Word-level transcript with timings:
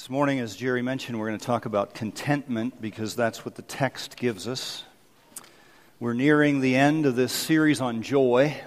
This 0.00 0.08
morning, 0.08 0.40
as 0.40 0.56
Jerry 0.56 0.80
mentioned, 0.80 1.20
we're 1.20 1.26
going 1.26 1.38
to 1.38 1.44
talk 1.44 1.66
about 1.66 1.92
contentment 1.92 2.80
because 2.80 3.14
that's 3.14 3.44
what 3.44 3.54
the 3.54 3.60
text 3.60 4.16
gives 4.16 4.48
us. 4.48 4.82
We're 5.98 6.14
nearing 6.14 6.62
the 6.62 6.74
end 6.74 7.04
of 7.04 7.16
this 7.16 7.34
series 7.34 7.82
on 7.82 8.00
joy. 8.00 8.58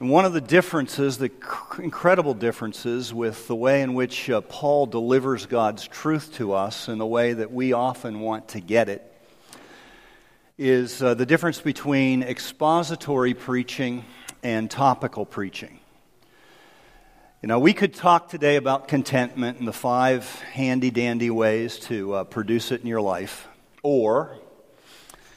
And 0.00 0.08
one 0.08 0.24
of 0.24 0.32
the 0.32 0.40
differences, 0.40 1.18
the 1.18 1.30
incredible 1.78 2.32
differences 2.32 3.12
with 3.12 3.46
the 3.46 3.54
way 3.54 3.82
in 3.82 3.92
which 3.92 4.30
uh, 4.30 4.40
Paul 4.40 4.86
delivers 4.86 5.44
God's 5.44 5.86
truth 5.86 6.32
to 6.36 6.54
us 6.54 6.88
and 6.88 6.98
the 6.98 7.06
way 7.06 7.34
that 7.34 7.52
we 7.52 7.74
often 7.74 8.20
want 8.20 8.48
to 8.48 8.60
get 8.60 8.88
it, 8.88 9.02
is 10.56 11.02
uh, 11.02 11.12
the 11.12 11.26
difference 11.26 11.60
between 11.60 12.22
expository 12.22 13.34
preaching 13.34 14.06
and 14.42 14.70
topical 14.70 15.26
preaching. 15.26 15.78
You 17.40 17.46
know, 17.46 17.60
we 17.60 17.72
could 17.72 17.94
talk 17.94 18.30
today 18.30 18.56
about 18.56 18.88
contentment 18.88 19.60
and 19.60 19.68
the 19.68 19.72
five 19.72 20.28
handy 20.52 20.90
dandy 20.90 21.30
ways 21.30 21.78
to 21.82 22.14
uh, 22.14 22.24
produce 22.24 22.72
it 22.72 22.80
in 22.80 22.88
your 22.88 23.00
life, 23.00 23.46
or 23.84 24.36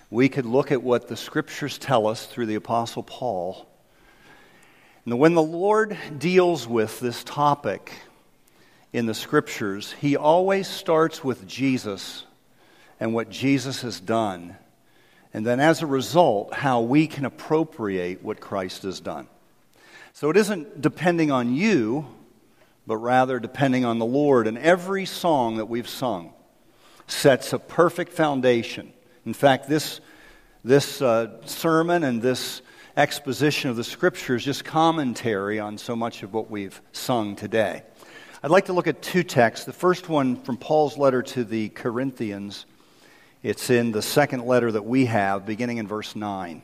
we 0.10 0.28
could 0.28 0.48
look 0.48 0.72
at 0.72 0.82
what 0.82 1.08
the 1.08 1.16
scriptures 1.16 1.78
tell 1.78 2.08
us 2.08 2.26
through 2.26 2.48
the 2.48 2.56
Apostle 2.56 3.04
Paul. 3.04 3.68
And 5.06 5.20
when 5.20 5.36
the 5.36 5.44
Lord 5.44 5.96
deals 6.18 6.68
with 6.68 7.00
this 7.00 7.24
topic 7.24 7.92
in 8.92 9.06
the 9.06 9.14
scriptures, 9.14 9.94
he 10.02 10.18
always 10.18 10.68
starts 10.68 11.24
with 11.24 11.48
Jesus 11.48 12.26
and 13.00 13.14
what 13.14 13.30
Jesus 13.30 13.84
has 13.84 14.00
done, 14.00 14.58
and 15.36 15.46
then 15.46 15.60
as 15.60 15.84
a 15.84 15.88
result, 15.88 16.52
how 16.52 16.82
we 16.82 17.06
can 17.06 17.26
appropriate 17.26 18.24
what 18.24 18.40
Christ 18.40 18.82
has 18.82 19.00
done. 19.00 19.28
So 20.14 20.30
it 20.30 20.38
isn't 20.38 20.82
depending 20.82 21.32
on 21.32 21.56
you, 21.56 22.06
but 22.86 22.98
rather 22.98 23.40
depending 23.40 23.86
on 23.86 24.00
the 24.00 24.06
Lord. 24.06 24.48
And 24.48 24.58
every 24.58 25.06
song 25.06 25.58
that 25.58 25.66
we've 25.66 25.88
sung 25.88 26.34
sets 27.08 27.54
a 27.54 27.60
perfect 27.60 28.14
foundation. 28.14 28.92
In 29.26 29.34
fact, 29.34 29.70
this, 29.70 30.02
this 30.64 31.02
uh, 31.02 31.46
sermon 31.46 32.04
and 32.04 32.22
this 32.22 32.62
exposition 32.98 33.70
of 33.70 33.78
the 33.78 33.84
scripture 33.84 34.36
is 34.36 34.44
just 34.44 34.66
commentary 34.66 35.60
on 35.60 35.78
so 35.78 35.96
much 35.96 36.24
of 36.24 36.34
what 36.34 36.52
we've 36.52 36.82
sung 36.92 37.36
today. 37.36 37.84
I'd 38.44 38.52
like 38.52 38.66
to 38.66 38.74
look 38.74 38.88
at 38.88 39.02
two 39.02 39.24
texts. 39.24 39.66
The 39.66 39.74
first 39.74 40.10
one 40.10 40.42
from 40.42 40.58
Paul's 40.58 40.98
letter 40.98 41.22
to 41.22 41.44
the 41.44 41.70
Corinthians. 41.70 42.66
It's 43.44 43.70
in 43.70 43.92
the 43.92 44.02
second 44.02 44.46
letter 44.46 44.72
that 44.72 44.86
we 44.86 45.06
have, 45.06 45.46
beginning 45.46 45.78
in 45.78 45.88
verse 45.88 46.16
9. 46.16 46.64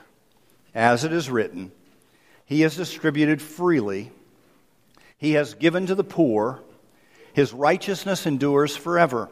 As 0.73 1.03
it 1.03 1.11
is 1.11 1.29
written, 1.29 1.71
He 2.45 2.61
has 2.61 2.75
distributed 2.75 3.41
freely, 3.41 4.11
He 5.17 5.33
has 5.33 5.53
given 5.53 5.85
to 5.87 5.95
the 5.95 6.03
poor, 6.03 6.61
His 7.33 7.53
righteousness 7.53 8.25
endures 8.25 8.75
forever. 8.75 9.29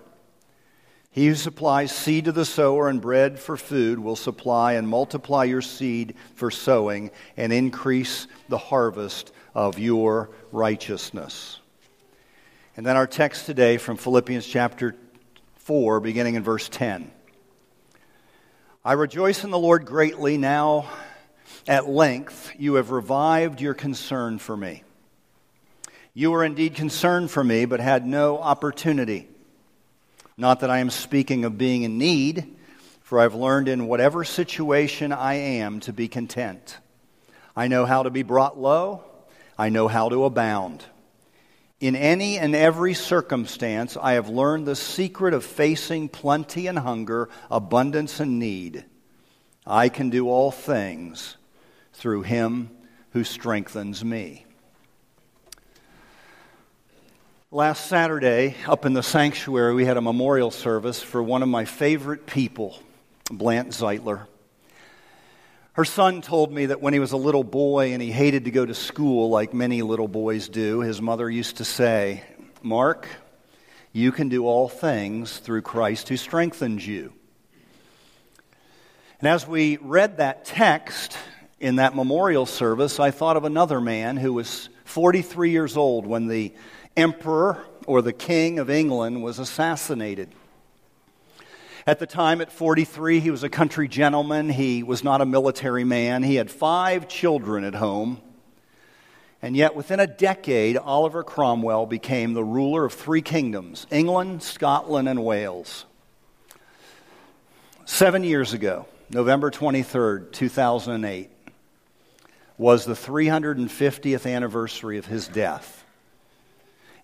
He 1.11 1.27
who 1.27 1.35
supplies 1.35 1.91
seed 1.91 2.25
to 2.25 2.31
the 2.31 2.45
sower 2.45 2.87
and 2.87 3.01
bread 3.01 3.39
for 3.39 3.57
food 3.57 3.99
will 3.99 4.15
supply 4.15 4.73
and 4.73 4.87
multiply 4.87 5.43
your 5.45 5.61
seed 5.61 6.13
for 6.35 6.51
sowing 6.51 7.09
and 7.35 7.51
increase 7.51 8.27
the 8.47 8.59
harvest 8.59 9.31
of 9.55 9.79
your 9.79 10.29
righteousness. 10.51 11.59
And 12.77 12.85
then 12.85 12.95
our 12.95 13.07
text 13.07 13.47
today 13.47 13.77
from 13.77 13.97
Philippians 13.97 14.45
chapter 14.45 14.95
4, 15.55 15.99
beginning 15.99 16.35
in 16.35 16.43
verse 16.43 16.69
10. 16.69 17.11
I 18.85 18.93
rejoice 18.93 19.43
in 19.43 19.49
the 19.49 19.59
Lord 19.59 19.85
greatly 19.85 20.37
now 20.37 20.87
at 21.67 21.89
length, 21.89 22.51
you 22.57 22.75
have 22.75 22.91
revived 22.91 23.61
your 23.61 23.73
concern 23.73 24.39
for 24.39 24.57
me. 24.57 24.83
You 26.13 26.31
were 26.31 26.43
indeed 26.43 26.75
concerned 26.75 27.31
for 27.31 27.43
me, 27.43 27.65
but 27.65 27.79
had 27.79 28.05
no 28.05 28.39
opportunity. 28.39 29.27
Not 30.37 30.61
that 30.61 30.69
I 30.69 30.79
am 30.79 30.89
speaking 30.89 31.45
of 31.45 31.57
being 31.57 31.83
in 31.83 31.97
need, 31.97 32.55
for 33.01 33.19
I've 33.19 33.35
learned 33.35 33.67
in 33.67 33.87
whatever 33.87 34.23
situation 34.23 35.11
I 35.11 35.35
am 35.35 35.79
to 35.81 35.93
be 35.93 36.07
content. 36.07 36.77
I 37.55 37.67
know 37.67 37.85
how 37.85 38.03
to 38.03 38.09
be 38.09 38.23
brought 38.23 38.59
low, 38.59 39.03
I 39.57 39.69
know 39.69 39.87
how 39.87 40.09
to 40.09 40.25
abound. 40.25 40.85
In 41.79 41.95
any 41.95 42.37
and 42.37 42.55
every 42.55 42.93
circumstance, 42.93 43.95
I 43.95 44.13
have 44.13 44.27
learned 44.27 44.65
the 44.65 44.75
secret 44.75 45.33
of 45.33 45.45
facing 45.45 46.09
plenty 46.09 46.67
and 46.67 46.79
hunger, 46.79 47.29
abundance 47.49 48.19
and 48.19 48.39
need. 48.39 48.83
I 49.65 49.89
can 49.89 50.09
do 50.09 50.29
all 50.29 50.51
things 50.51 51.37
through 51.99 52.21
him 52.21 52.69
who 53.11 53.23
strengthens 53.23 54.03
me. 54.03 54.45
Last 57.51 57.87
Saturday, 57.87 58.55
up 58.65 58.85
in 58.85 58.93
the 58.93 59.03
sanctuary, 59.03 59.73
we 59.73 59.85
had 59.85 59.97
a 59.97 60.01
memorial 60.01 60.49
service 60.49 61.01
for 61.01 61.21
one 61.21 61.43
of 61.43 61.49
my 61.49 61.65
favorite 61.65 62.25
people, 62.25 62.79
Blant 63.29 63.69
Zeitler. 63.69 64.27
Her 65.73 65.83
son 65.83 66.21
told 66.21 66.53
me 66.53 66.67
that 66.67 66.81
when 66.81 66.93
he 66.93 66.99
was 66.99 67.11
a 67.11 67.17
little 67.17 67.43
boy 67.43 67.93
and 67.93 68.01
he 68.01 68.11
hated 68.11 68.45
to 68.45 68.51
go 68.51 68.65
to 68.65 68.73
school 68.73 69.29
like 69.29 69.53
many 69.53 69.81
little 69.81 70.07
boys 70.07 70.47
do, 70.47 70.79
his 70.79 71.01
mother 71.01 71.29
used 71.29 71.57
to 71.57 71.65
say, 71.65 72.23
Mark, 72.61 73.07
you 73.91 74.11
can 74.11 74.29
do 74.29 74.45
all 74.45 74.69
things 74.69 75.37
through 75.39 75.63
Christ 75.63 76.07
who 76.07 76.17
strengthens 76.17 76.85
you. 76.87 77.11
And 79.19 79.27
as 79.27 79.45
we 79.45 79.77
read 79.77 80.17
that 80.17 80.45
text, 80.45 81.17
in 81.59 81.75
that 81.75 81.95
memorial 81.95 82.45
service, 82.45 82.99
I 82.99 83.11
thought 83.11 83.37
of 83.37 83.43
another 83.43 83.81
man 83.81 84.17
who 84.17 84.33
was 84.33 84.69
43 84.85 85.51
years 85.51 85.75
old 85.75 86.05
when 86.05 86.27
the 86.27 86.53
emperor 86.95 87.65
or 87.85 88.01
the 88.01 88.13
king 88.13 88.59
of 88.59 88.69
England 88.69 89.23
was 89.23 89.39
assassinated. 89.39 90.29
At 91.85 91.99
the 91.99 92.05
time, 92.05 92.39
at 92.41 92.51
43, 92.51 93.19
he 93.19 93.31
was 93.31 93.43
a 93.43 93.49
country 93.49 93.87
gentleman. 93.87 94.49
He 94.49 94.83
was 94.83 95.03
not 95.03 95.21
a 95.21 95.25
military 95.25 95.83
man. 95.83 96.23
He 96.23 96.35
had 96.35 96.51
five 96.51 97.07
children 97.07 97.63
at 97.63 97.73
home. 97.73 98.21
And 99.41 99.55
yet, 99.55 99.75
within 99.75 99.99
a 99.99 100.07
decade, 100.07 100.77
Oliver 100.77 101.23
Cromwell 101.23 101.85
became 101.85 102.33
the 102.33 102.43
ruler 102.43 102.85
of 102.85 102.93
three 102.93 103.21
kingdoms 103.21 103.87
England, 103.89 104.43
Scotland, 104.43 105.07
and 105.07 105.23
Wales. 105.23 105.85
Seven 107.85 108.23
years 108.23 108.53
ago, 108.53 108.85
November 109.09 109.49
23rd, 109.49 110.31
2008, 110.31 111.31
was 112.59 112.83
the 112.83 112.93
350th 112.93 114.29
anniversary 114.29 114.97
of 114.97 115.05
his 115.05 115.29
death. 115.29 115.85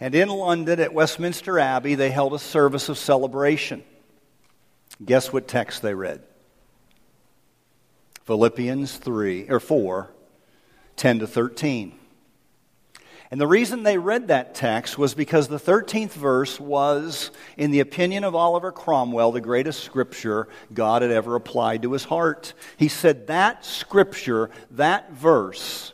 And 0.02 0.14
in 0.14 0.28
London 0.28 0.82
at 0.82 0.94
Westminster 0.94 1.58
Abbey, 1.58 1.96
they 1.96 2.12
held 2.12 2.34
a 2.34 2.40
service 2.40 2.90
of 2.90 2.98
celebration. 2.98 3.82
Guess 5.04 5.32
what 5.32 5.48
text 5.48 5.82
they 5.82 5.94
read? 5.94 6.22
Philippians 8.26 8.98
3 8.98 9.50
or 9.50 9.60
4 9.60 10.12
10 10.98 11.20
to 11.20 11.28
13. 11.28 12.00
And 13.32 13.42
the 13.42 13.48
reason 13.48 13.84
they 13.84 13.98
read 13.98 14.28
that 14.28 14.54
text 14.54 14.98
was 14.98 15.16
because 15.16 15.48
the 15.48 15.60
13th 15.60 16.12
verse 16.12 16.60
was, 16.60 17.32
in 17.58 17.72
the 17.72 17.80
opinion 17.80 18.24
of 18.24 18.36
Oliver 18.36 18.72
Cromwell, 18.72 19.32
the 19.32 19.42
greatest 19.42 19.84
scripture 19.84 20.48
God 20.74 21.02
had 21.02 21.12
ever 21.12 21.36
applied 21.36 21.82
to 21.82 21.94
his 21.94 22.04
heart. 22.04 22.54
He 22.78 22.88
said, 22.88 23.28
That 23.28 23.66
scripture, 23.66 24.52
that 24.72 25.12
verse, 25.12 25.94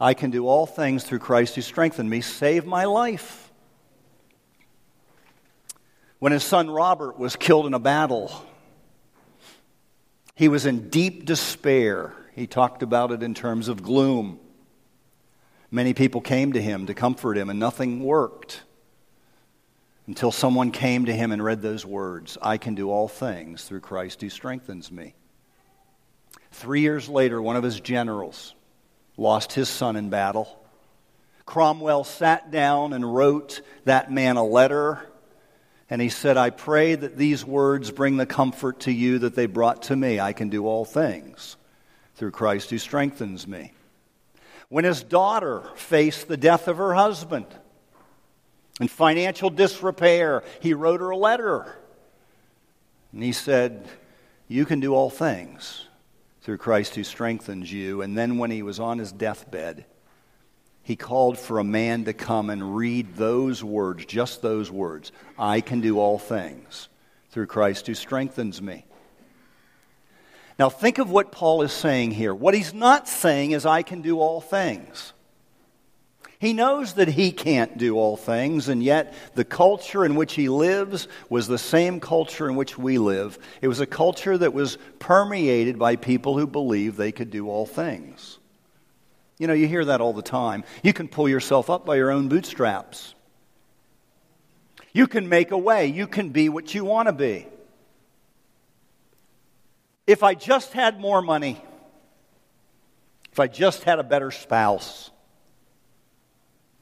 I 0.00 0.14
can 0.14 0.30
do 0.30 0.46
all 0.46 0.66
things 0.66 1.02
through 1.04 1.18
Christ 1.18 1.56
who 1.56 1.62
strengthened 1.62 2.08
me, 2.08 2.20
save 2.20 2.64
my 2.64 2.84
life. 2.84 3.50
When 6.20 6.30
his 6.30 6.44
son 6.44 6.70
Robert 6.70 7.18
was 7.18 7.34
killed 7.34 7.66
in 7.66 7.74
a 7.74 7.80
battle, 7.80 8.30
he 10.36 10.46
was 10.46 10.66
in 10.66 10.88
deep 10.88 11.24
despair. 11.24 12.14
He 12.34 12.46
talked 12.46 12.84
about 12.84 13.10
it 13.10 13.24
in 13.24 13.34
terms 13.34 13.66
of 13.66 13.82
gloom. 13.82 14.38
Many 15.74 15.94
people 15.94 16.20
came 16.20 16.52
to 16.52 16.60
him 16.60 16.86
to 16.86 16.94
comfort 16.94 17.38
him, 17.38 17.48
and 17.48 17.58
nothing 17.58 18.04
worked 18.04 18.62
until 20.06 20.30
someone 20.30 20.70
came 20.70 21.06
to 21.06 21.14
him 21.14 21.32
and 21.32 21.42
read 21.42 21.62
those 21.62 21.86
words 21.86 22.36
I 22.42 22.58
can 22.58 22.74
do 22.74 22.90
all 22.90 23.08
things 23.08 23.64
through 23.64 23.80
Christ 23.80 24.20
who 24.20 24.28
strengthens 24.28 24.92
me. 24.92 25.14
Three 26.50 26.82
years 26.82 27.08
later, 27.08 27.40
one 27.40 27.56
of 27.56 27.62
his 27.62 27.80
generals 27.80 28.54
lost 29.16 29.54
his 29.54 29.70
son 29.70 29.96
in 29.96 30.10
battle. 30.10 30.62
Cromwell 31.46 32.04
sat 32.04 32.50
down 32.50 32.92
and 32.92 33.14
wrote 33.14 33.62
that 33.84 34.12
man 34.12 34.36
a 34.36 34.44
letter. 34.44 35.00
And 35.88 36.02
he 36.02 36.10
said, 36.10 36.36
I 36.36 36.50
pray 36.50 36.94
that 36.94 37.16
these 37.16 37.46
words 37.46 37.90
bring 37.90 38.18
the 38.18 38.26
comfort 38.26 38.80
to 38.80 38.92
you 38.92 39.20
that 39.20 39.34
they 39.34 39.46
brought 39.46 39.84
to 39.84 39.96
me. 39.96 40.20
I 40.20 40.34
can 40.34 40.50
do 40.50 40.66
all 40.66 40.84
things 40.84 41.56
through 42.16 42.32
Christ 42.32 42.68
who 42.68 42.78
strengthens 42.78 43.46
me. 43.46 43.72
When 44.72 44.86
his 44.86 45.02
daughter 45.02 45.64
faced 45.74 46.28
the 46.28 46.38
death 46.38 46.66
of 46.66 46.78
her 46.78 46.94
husband 46.94 47.44
and 48.80 48.90
financial 48.90 49.50
disrepair, 49.50 50.44
he 50.60 50.72
wrote 50.72 51.00
her 51.00 51.10
a 51.10 51.16
letter. 51.18 51.76
And 53.12 53.22
he 53.22 53.32
said, 53.32 53.86
You 54.48 54.64
can 54.64 54.80
do 54.80 54.94
all 54.94 55.10
things 55.10 55.88
through 56.40 56.56
Christ 56.56 56.94
who 56.94 57.04
strengthens 57.04 57.70
you. 57.70 58.00
And 58.00 58.16
then 58.16 58.38
when 58.38 58.50
he 58.50 58.62
was 58.62 58.80
on 58.80 58.96
his 58.96 59.12
deathbed, 59.12 59.84
he 60.82 60.96
called 60.96 61.38
for 61.38 61.58
a 61.58 61.64
man 61.64 62.06
to 62.06 62.14
come 62.14 62.48
and 62.48 62.74
read 62.74 63.16
those 63.16 63.62
words, 63.62 64.06
just 64.06 64.40
those 64.40 64.70
words 64.70 65.12
I 65.38 65.60
can 65.60 65.82
do 65.82 65.98
all 65.98 66.18
things 66.18 66.88
through 67.28 67.48
Christ 67.48 67.88
who 67.88 67.94
strengthens 67.94 68.62
me. 68.62 68.86
Now, 70.58 70.68
think 70.68 70.98
of 70.98 71.10
what 71.10 71.32
Paul 71.32 71.62
is 71.62 71.72
saying 71.72 72.12
here. 72.12 72.34
What 72.34 72.54
he's 72.54 72.74
not 72.74 73.08
saying 73.08 73.52
is, 73.52 73.64
I 73.66 73.82
can 73.82 74.02
do 74.02 74.20
all 74.20 74.40
things. 74.40 75.12
He 76.38 76.52
knows 76.52 76.94
that 76.94 77.06
he 77.06 77.30
can't 77.30 77.78
do 77.78 77.96
all 77.96 78.16
things, 78.16 78.68
and 78.68 78.82
yet 78.82 79.14
the 79.34 79.44
culture 79.44 80.04
in 80.04 80.16
which 80.16 80.34
he 80.34 80.48
lives 80.48 81.06
was 81.28 81.46
the 81.46 81.56
same 81.56 82.00
culture 82.00 82.48
in 82.48 82.56
which 82.56 82.76
we 82.76 82.98
live. 82.98 83.38
It 83.60 83.68
was 83.68 83.78
a 83.78 83.86
culture 83.86 84.36
that 84.36 84.52
was 84.52 84.76
permeated 84.98 85.78
by 85.78 85.94
people 85.94 86.36
who 86.36 86.48
believed 86.48 86.96
they 86.96 87.12
could 87.12 87.30
do 87.30 87.48
all 87.48 87.64
things. 87.64 88.40
You 89.38 89.46
know, 89.46 89.52
you 89.52 89.68
hear 89.68 89.84
that 89.84 90.00
all 90.00 90.12
the 90.12 90.20
time. 90.20 90.64
You 90.82 90.92
can 90.92 91.06
pull 91.06 91.28
yourself 91.28 91.70
up 91.70 91.86
by 91.86 91.94
your 91.94 92.10
own 92.10 92.28
bootstraps. 92.28 93.14
You 94.92 95.06
can 95.06 95.28
make 95.28 95.52
a 95.52 95.58
way. 95.58 95.86
You 95.86 96.08
can 96.08 96.30
be 96.30 96.48
what 96.48 96.74
you 96.74 96.84
want 96.84 97.06
to 97.06 97.12
be. 97.12 97.46
If 100.06 100.22
I 100.22 100.34
just 100.34 100.72
had 100.72 100.98
more 101.00 101.22
money, 101.22 101.62
if 103.30 103.38
I 103.38 103.46
just 103.46 103.84
had 103.84 103.98
a 103.98 104.02
better 104.02 104.30
spouse, 104.30 105.10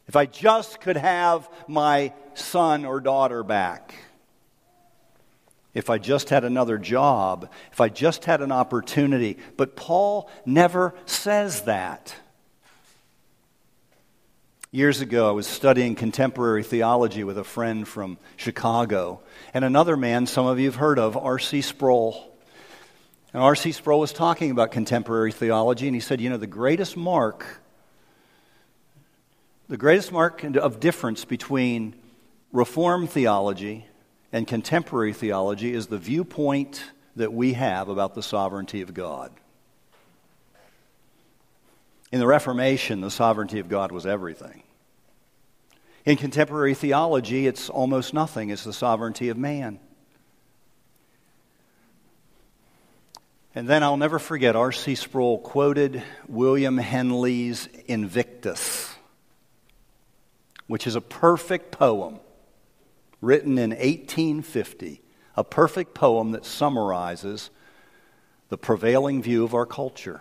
if 0.08 0.16
I 0.16 0.26
just 0.26 0.80
could 0.80 0.96
have 0.96 1.48
my 1.68 2.12
son 2.34 2.84
or 2.84 3.00
daughter 3.00 3.42
back, 3.42 3.94
if 5.74 5.88
I 5.88 5.98
just 5.98 6.30
had 6.30 6.44
another 6.44 6.78
job, 6.78 7.48
if 7.70 7.80
I 7.80 7.88
just 7.88 8.24
had 8.24 8.40
an 8.40 8.50
opportunity. 8.50 9.36
But 9.56 9.76
Paul 9.76 10.28
never 10.44 10.94
says 11.06 11.62
that. 11.62 12.14
Years 14.72 15.00
ago, 15.00 15.28
I 15.28 15.32
was 15.32 15.46
studying 15.46 15.94
contemporary 15.94 16.62
theology 16.62 17.24
with 17.24 17.38
a 17.38 17.44
friend 17.44 17.86
from 17.86 18.18
Chicago, 18.36 19.20
and 19.52 19.64
another 19.64 19.96
man 19.96 20.26
some 20.26 20.46
of 20.46 20.58
you 20.58 20.66
have 20.66 20.76
heard 20.76 20.98
of, 20.98 21.16
R.C. 21.16 21.60
Sproul. 21.62 22.29
And 23.32 23.42
R.C. 23.42 23.72
Sproul 23.72 24.00
was 24.00 24.12
talking 24.12 24.50
about 24.50 24.72
contemporary 24.72 25.30
theology, 25.30 25.86
and 25.86 25.94
he 25.94 26.00
said, 26.00 26.20
You 26.20 26.30
know, 26.30 26.36
the 26.36 26.46
greatest 26.48 26.96
mark, 26.96 27.46
the 29.68 29.76
greatest 29.76 30.10
mark 30.10 30.42
of 30.42 30.80
difference 30.80 31.24
between 31.24 31.94
Reformed 32.52 33.10
theology 33.10 33.86
and 34.32 34.46
contemporary 34.46 35.12
theology 35.12 35.72
is 35.72 35.86
the 35.86 35.98
viewpoint 35.98 36.82
that 37.14 37.32
we 37.32 37.52
have 37.52 37.88
about 37.88 38.16
the 38.16 38.22
sovereignty 38.22 38.82
of 38.82 38.92
God. 38.92 39.30
In 42.10 42.18
the 42.18 42.26
Reformation, 42.26 43.00
the 43.00 43.10
sovereignty 43.10 43.60
of 43.60 43.68
God 43.68 43.92
was 43.92 44.04
everything. 44.06 44.64
In 46.04 46.16
contemporary 46.16 46.74
theology, 46.74 47.46
it's 47.46 47.68
almost 47.68 48.12
nothing. 48.12 48.50
It's 48.50 48.64
the 48.64 48.72
sovereignty 48.72 49.28
of 49.28 49.36
man. 49.36 49.78
And 53.52 53.68
then 53.68 53.82
I'll 53.82 53.96
never 53.96 54.20
forget, 54.20 54.54
R.C. 54.54 54.94
Sproul 54.94 55.38
quoted 55.38 56.04
William 56.28 56.78
Henley's 56.78 57.68
Invictus, 57.86 58.94
which 60.68 60.86
is 60.86 60.94
a 60.94 61.00
perfect 61.00 61.72
poem 61.72 62.20
written 63.20 63.58
in 63.58 63.70
1850, 63.70 65.02
a 65.36 65.42
perfect 65.42 65.94
poem 65.94 66.30
that 66.30 66.46
summarizes 66.46 67.50
the 68.50 68.58
prevailing 68.58 69.20
view 69.20 69.42
of 69.42 69.52
our 69.52 69.66
culture. 69.66 70.20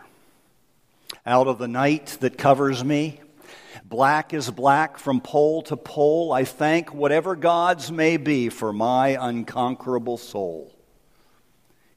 Out 1.24 1.48
of 1.48 1.60
the 1.60 1.68
night 1.68 2.18
that 2.22 2.36
covers 2.36 2.84
me, 2.84 3.22
black 3.86 4.34
is 4.34 4.50
black 4.50 4.98
from 4.98 5.22
pole 5.22 5.62
to 5.64 5.78
pole, 5.78 6.34
I 6.34 6.46
thank 6.46 6.96
whatever 6.96 7.36
gods 7.36 7.92
may 7.92 8.18
be 8.18 8.50
for 8.50 8.74
my 8.74 9.10
unconquerable 9.20 10.18
soul. 10.18 10.74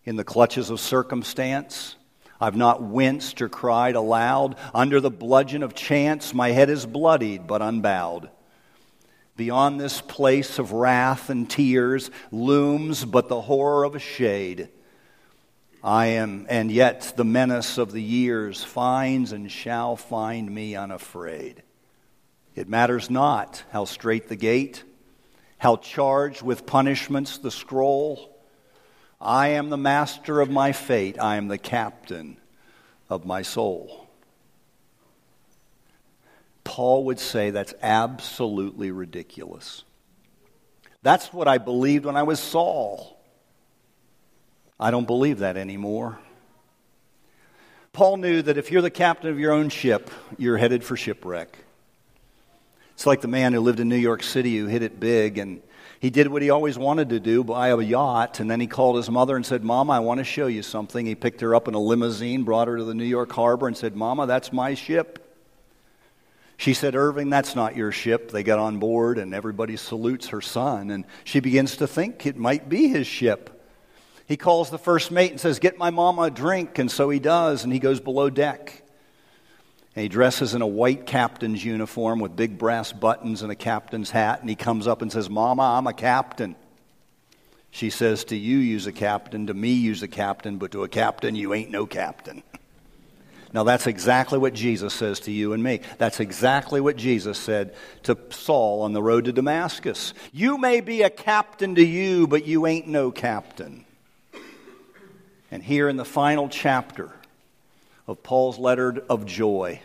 In 0.05 0.17
the 0.17 0.25
clutches 0.25 0.71
of 0.71 0.81
circumstance, 0.81 1.97
I've 2.41 2.57
not 2.57 2.83
winced 2.83 3.41
or 3.41 3.49
cried 3.49 3.95
aloud. 3.95 4.57
Under 4.75 5.01
the 5.01 5.11
bludgeon 5.11 5.63
of 5.63 5.75
chance, 5.75 6.35
my 6.35 6.51
head 6.51 6.71
is 6.71 6.87
bloodied 6.87 7.47
but 7.47 7.63
unbowed. 7.63 8.31
Beyond 9.37 9.81
this 9.81 10.01
place 10.01 10.59
of 10.59 10.73
wrath 10.73 11.31
and 11.31 11.49
tears 11.49 12.11
looms 12.33 13.05
but 13.05 13.29
the 13.29 13.41
horror 13.41 13.85
of 13.85 13.95
a 13.95 14.01
shade. 14.01 14.69
I 15.85 16.07
am, 16.07 16.47
and 16.49 16.71
yet 16.71 17.15
the 17.17 17.25
menace 17.25 17.79
of 17.79 17.93
the 17.93 18.03
years 18.03 18.63
finds 18.63 19.33
and 19.33 19.51
shall 19.51 19.97
find 19.97 20.53
me 20.53 20.77
unafraid. 20.77 21.63
It 22.55 22.69
matters 22.69 23.09
not 23.09 23.65
how 23.71 23.85
straight 23.85 24.29
the 24.29 24.37
gate, 24.37 24.85
how 25.59 25.77
charged 25.77 26.43
with 26.43 26.67
punishments 26.67 27.39
the 27.39 27.51
scroll. 27.51 28.32
I 29.23 29.49
am 29.49 29.71
the 29.71 29.77
master 29.77 30.41
of 30.41 30.51
my 30.51 30.73
fate, 30.73 31.17
I 31.21 31.37
am 31.37 31.47
the 31.47 31.59
captain 31.59 32.37
of 33.09 33.25
my 33.25 33.43
soul. 33.43 34.09
Paul 36.65 37.05
would 37.05 37.21
say 37.21 37.51
that's 37.51 37.75
absolutely 37.83 38.91
ridiculous. 38.91 39.85
That's 41.03 41.33
what 41.33 41.47
I 41.47 41.59
believed 41.59 42.05
when 42.05 42.17
I 42.17 42.25
was 42.25 42.41
Saul. 42.41 43.19
I 44.79 44.91
don't 44.91 45.07
believe 45.07 45.39
that 45.39 45.57
anymore. 45.57 46.19
Paul 47.93 48.17
knew 48.17 48.43
that 48.43 48.57
if 48.57 48.73
you're 48.73 48.83
the 48.83 48.91
captain 48.91 49.31
of 49.31 49.39
your 49.39 49.53
own 49.53 49.69
ship, 49.69 50.11
you're 50.39 50.57
headed 50.57 50.83
for 50.83 50.97
shipwreck. 50.97 51.57
It's 52.95 53.07
like 53.07 53.21
the 53.21 53.29
man 53.29 53.53
who 53.53 53.61
lived 53.61 53.81
in 53.81 53.89
New 53.89 53.97
York 53.97 54.23
City 54.23 54.57
who 54.57 54.67
hit 54.67 54.83
it 54.83 54.99
big 54.99 55.39
and 55.39 55.63
he 56.03 56.11
did 56.11 56.27
what 56.27 56.43
he 56.43 56.51
always 56.51 56.77
wanted 56.77 57.11
to 57.11 57.21
do 57.21 57.45
buy 57.45 57.69
a 57.69 57.81
yacht. 57.81 58.41
And 58.41 58.51
then 58.51 58.59
he 58.59 58.67
called 58.67 58.97
his 58.97 59.09
mother 59.09 59.37
and 59.37 59.47
said, 59.47 59.63
Mom, 59.63 59.89
I 59.89 60.01
want 60.01 60.19
to 60.19 60.25
show 60.25 60.49
you 60.49 60.61
something. 60.61 61.07
He 61.07 61.15
picked 61.15 61.41
her 61.43 61.55
up 61.55 61.69
in 61.69 61.75
a 61.75 61.79
limousine, 61.79 62.43
brought 62.43 62.67
her 62.67 62.77
to 62.77 62.83
the 62.83 62.93
New 62.93 63.05
York 63.05 63.31
harbor, 63.31 63.69
and 63.69 63.77
said, 63.77 63.95
Mama, 63.95 64.27
that's 64.27 64.53
my 64.53 64.75
ship. 64.75 65.21
She 66.57 66.75
said, 66.75 66.97
Irving, 66.97 67.31
that's 67.31 67.55
not 67.55 67.77
your 67.77 67.93
ship. 67.93 68.33
They 68.33 68.43
got 68.43 68.59
on 68.59 68.81
board, 68.81 69.17
and 69.17 69.33
everybody 69.33 69.77
salutes 69.77 70.27
her 70.31 70.41
son. 70.41 70.91
And 70.91 71.05
she 71.23 71.39
begins 71.39 71.77
to 71.77 71.87
think 71.87 72.27
it 72.27 72.37
might 72.37 72.69
be 72.69 72.89
his 72.89 73.07
ship. 73.07 73.65
He 74.27 74.37
calls 74.37 74.71
the 74.71 74.79
first 74.79 75.13
mate 75.13 75.31
and 75.31 75.39
says, 75.39 75.61
Get 75.61 75.79
my 75.79 75.91
mama 75.91 76.23
a 76.23 76.31
drink. 76.33 76.81
And 76.81 76.91
so 76.91 77.11
he 77.11 77.21
does, 77.21 77.63
and 77.63 77.73
he 77.73 77.79
goes 77.79 78.01
below 78.01 78.29
deck. 78.29 78.82
And 79.95 80.03
he 80.03 80.09
dresses 80.09 80.55
in 80.55 80.63
a 80.63 80.67
white 80.67 81.07
captain's 81.07 81.65
uniform 81.65 82.19
with 82.19 82.35
big 82.35 82.57
brass 82.57 82.93
buttons 82.93 83.43
and 83.43 83.53
a 83.53 83.55
captain's 83.55 84.11
hat. 84.11 84.41
And 84.41 84.49
he 84.49 84.57
comes 84.57 84.87
up 84.87 85.03
and 85.03 85.13
says, 85.13 85.29
Mama, 85.29 85.63
I'm 85.63 85.87
a 85.87 85.93
captain. 85.93 86.57
She 87.71 87.91
says, 87.91 88.25
To 88.25 88.37
you, 88.37 88.59
use 88.59 88.87
a 88.87 88.93
captain. 88.93 89.49
To 89.49 89.55
me, 89.55 89.73
use 89.73 90.03
a 90.03 90.09
captain. 90.09 90.57
But 90.57 90.73
to 90.73 90.85
a 90.85 90.89
captain, 90.89 91.35
you 91.35 91.53
ain't 91.53 91.71
no 91.71 91.85
captain. 91.85 92.43
Now, 93.55 93.65
that's 93.65 93.87
exactly 93.87 94.39
what 94.39 94.55
Jesus 94.55 94.95
says 94.95 95.21
to 95.21 95.31
you 95.31 95.53
and 95.53 95.63
me. 95.63 95.81
That's 95.99 96.21
exactly 96.21 96.81
what 96.81 96.97
Jesus 96.97 97.39
said 97.39 97.75
to 98.05 98.17
Saul 98.31 98.81
on 98.81 98.95
the 98.95 99.03
road 99.03 99.27
to 99.27 99.33
Damascus. 99.33 100.15
You 100.33 100.57
may 100.57 100.81
be 100.81 101.03
a 101.03 101.11
captain 101.11 101.75
to 101.75 101.85
you, 101.85 102.27
but 102.27 102.47
you 102.47 102.67
ain't 102.67 102.89
no 102.89 103.11
captain. 103.11 103.85
And 105.51 105.63
here 105.63 105.91
in 105.91 105.99
the 105.99 106.05
final 106.07 106.49
chapter 106.49 107.13
of 108.07 108.23
Paul's 108.23 108.59
letter 108.59 109.03
of 109.09 109.27
joy, 109.27 109.81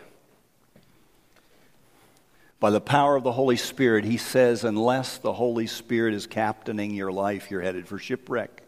by 2.60 2.70
the 2.70 2.80
power 2.80 3.14
of 3.14 3.22
the 3.22 3.30
Holy 3.30 3.56
Spirit, 3.56 4.04
he 4.04 4.16
says, 4.16 4.64
unless 4.64 5.18
the 5.18 5.32
Holy 5.32 5.68
Spirit 5.68 6.14
is 6.14 6.26
captaining 6.26 6.92
your 6.92 7.12
life, 7.12 7.50
you're 7.50 7.60
headed 7.60 7.86
for 7.86 7.98
shipwreck. 7.98 8.62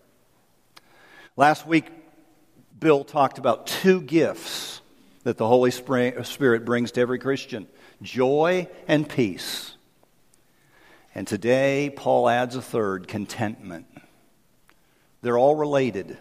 Last 1.36 1.66
week, 1.66 1.86
Bill 2.78 3.02
talked 3.02 3.38
about 3.38 3.66
two 3.66 4.00
gifts 4.00 4.80
that 5.24 5.38
the 5.38 5.48
Holy 5.48 5.72
Spirit 5.72 6.64
brings 6.64 6.92
to 6.92 7.00
every 7.00 7.18
Christian 7.18 7.66
joy 8.00 8.68
and 8.86 9.08
peace. 9.08 9.74
And 11.14 11.26
today, 11.26 11.92
Paul 11.94 12.28
adds 12.28 12.54
a 12.54 12.62
third 12.62 13.08
contentment. 13.08 13.86
They're 15.22 15.36
all 15.36 15.56
related. 15.56 16.16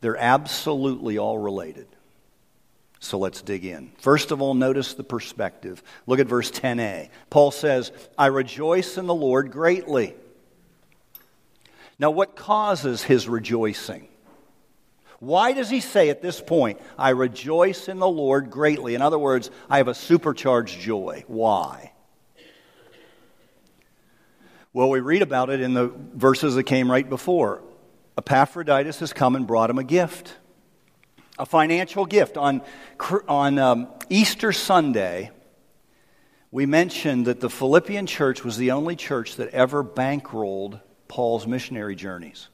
They're 0.00 0.16
absolutely 0.16 1.18
all 1.18 1.38
related. 1.38 1.86
So 3.00 3.18
let's 3.18 3.40
dig 3.40 3.64
in. 3.64 3.92
First 3.98 4.30
of 4.30 4.42
all, 4.42 4.54
notice 4.54 4.94
the 4.94 5.04
perspective. 5.04 5.82
Look 6.06 6.20
at 6.20 6.26
verse 6.26 6.50
10a. 6.50 7.08
Paul 7.30 7.50
says, 7.50 7.92
I 8.18 8.26
rejoice 8.26 8.98
in 8.98 9.06
the 9.06 9.14
Lord 9.14 9.50
greatly. 9.50 10.14
Now, 11.98 12.10
what 12.10 12.36
causes 12.36 13.02
his 13.02 13.28
rejoicing? 13.28 14.08
Why 15.18 15.52
does 15.52 15.68
he 15.68 15.80
say 15.80 16.08
at 16.08 16.22
this 16.22 16.40
point, 16.40 16.80
I 16.98 17.10
rejoice 17.10 17.88
in 17.88 17.98
the 17.98 18.08
Lord 18.08 18.50
greatly? 18.50 18.94
In 18.94 19.02
other 19.02 19.18
words, 19.18 19.50
I 19.68 19.78
have 19.78 19.88
a 19.88 19.94
supercharged 19.94 20.80
joy. 20.80 21.24
Why? 21.26 21.92
Well, 24.72 24.88
we 24.88 25.00
read 25.00 25.22
about 25.22 25.50
it 25.50 25.60
in 25.60 25.74
the 25.74 25.92
verses 26.14 26.54
that 26.54 26.64
came 26.64 26.90
right 26.90 27.08
before. 27.08 27.62
Epaphroditus 28.20 29.00
has 29.00 29.12
come 29.14 29.34
and 29.34 29.46
brought 29.46 29.70
him 29.70 29.78
a 29.78 29.84
gift 29.84 30.36
a 31.38 31.46
financial 31.46 32.04
gift. 32.04 32.36
On, 32.36 32.60
on 33.26 33.58
um, 33.58 33.88
Easter 34.10 34.52
Sunday, 34.52 35.30
we 36.50 36.66
mentioned 36.66 37.26
that 37.26 37.40
the 37.40 37.48
Philippian 37.48 38.06
church 38.06 38.44
was 38.44 38.58
the 38.58 38.72
only 38.72 38.94
church 38.94 39.36
that 39.36 39.48
ever 39.48 39.82
bankrolled 39.82 40.80
Paul's 41.08 41.46
missionary 41.46 41.96
journeys. 41.96 42.48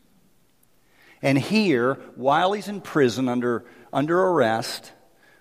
And 1.20 1.36
here, 1.36 1.94
while 2.14 2.52
he's 2.52 2.68
in 2.68 2.80
prison 2.80 3.28
under, 3.28 3.64
under 3.92 4.18
arrest, 4.18 4.92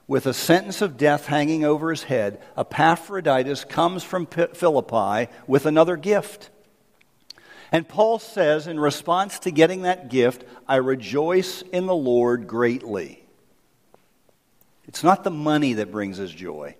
with 0.07 0.25
a 0.25 0.33
sentence 0.33 0.81
of 0.81 0.97
death 0.97 1.25
hanging 1.25 1.65
over 1.65 1.89
his 1.89 2.03
head, 2.03 2.41
Epaphroditus 2.57 3.63
comes 3.63 4.03
from 4.03 4.25
Philippi 4.25 5.31
with 5.47 5.65
another 5.65 5.97
gift. 5.97 6.49
And 7.71 7.87
Paul 7.87 8.19
says, 8.19 8.67
in 8.67 8.79
response 8.79 9.39
to 9.39 9.51
getting 9.51 9.83
that 9.83 10.09
gift, 10.09 10.43
I 10.67 10.77
rejoice 10.77 11.61
in 11.61 11.85
the 11.85 11.95
Lord 11.95 12.47
greatly. 12.47 13.23
It's 14.87 15.03
not 15.03 15.23
the 15.23 15.31
money 15.31 15.73
that 15.73 15.91
brings 15.91 16.19
us 16.19 16.31
joy, 16.31 16.75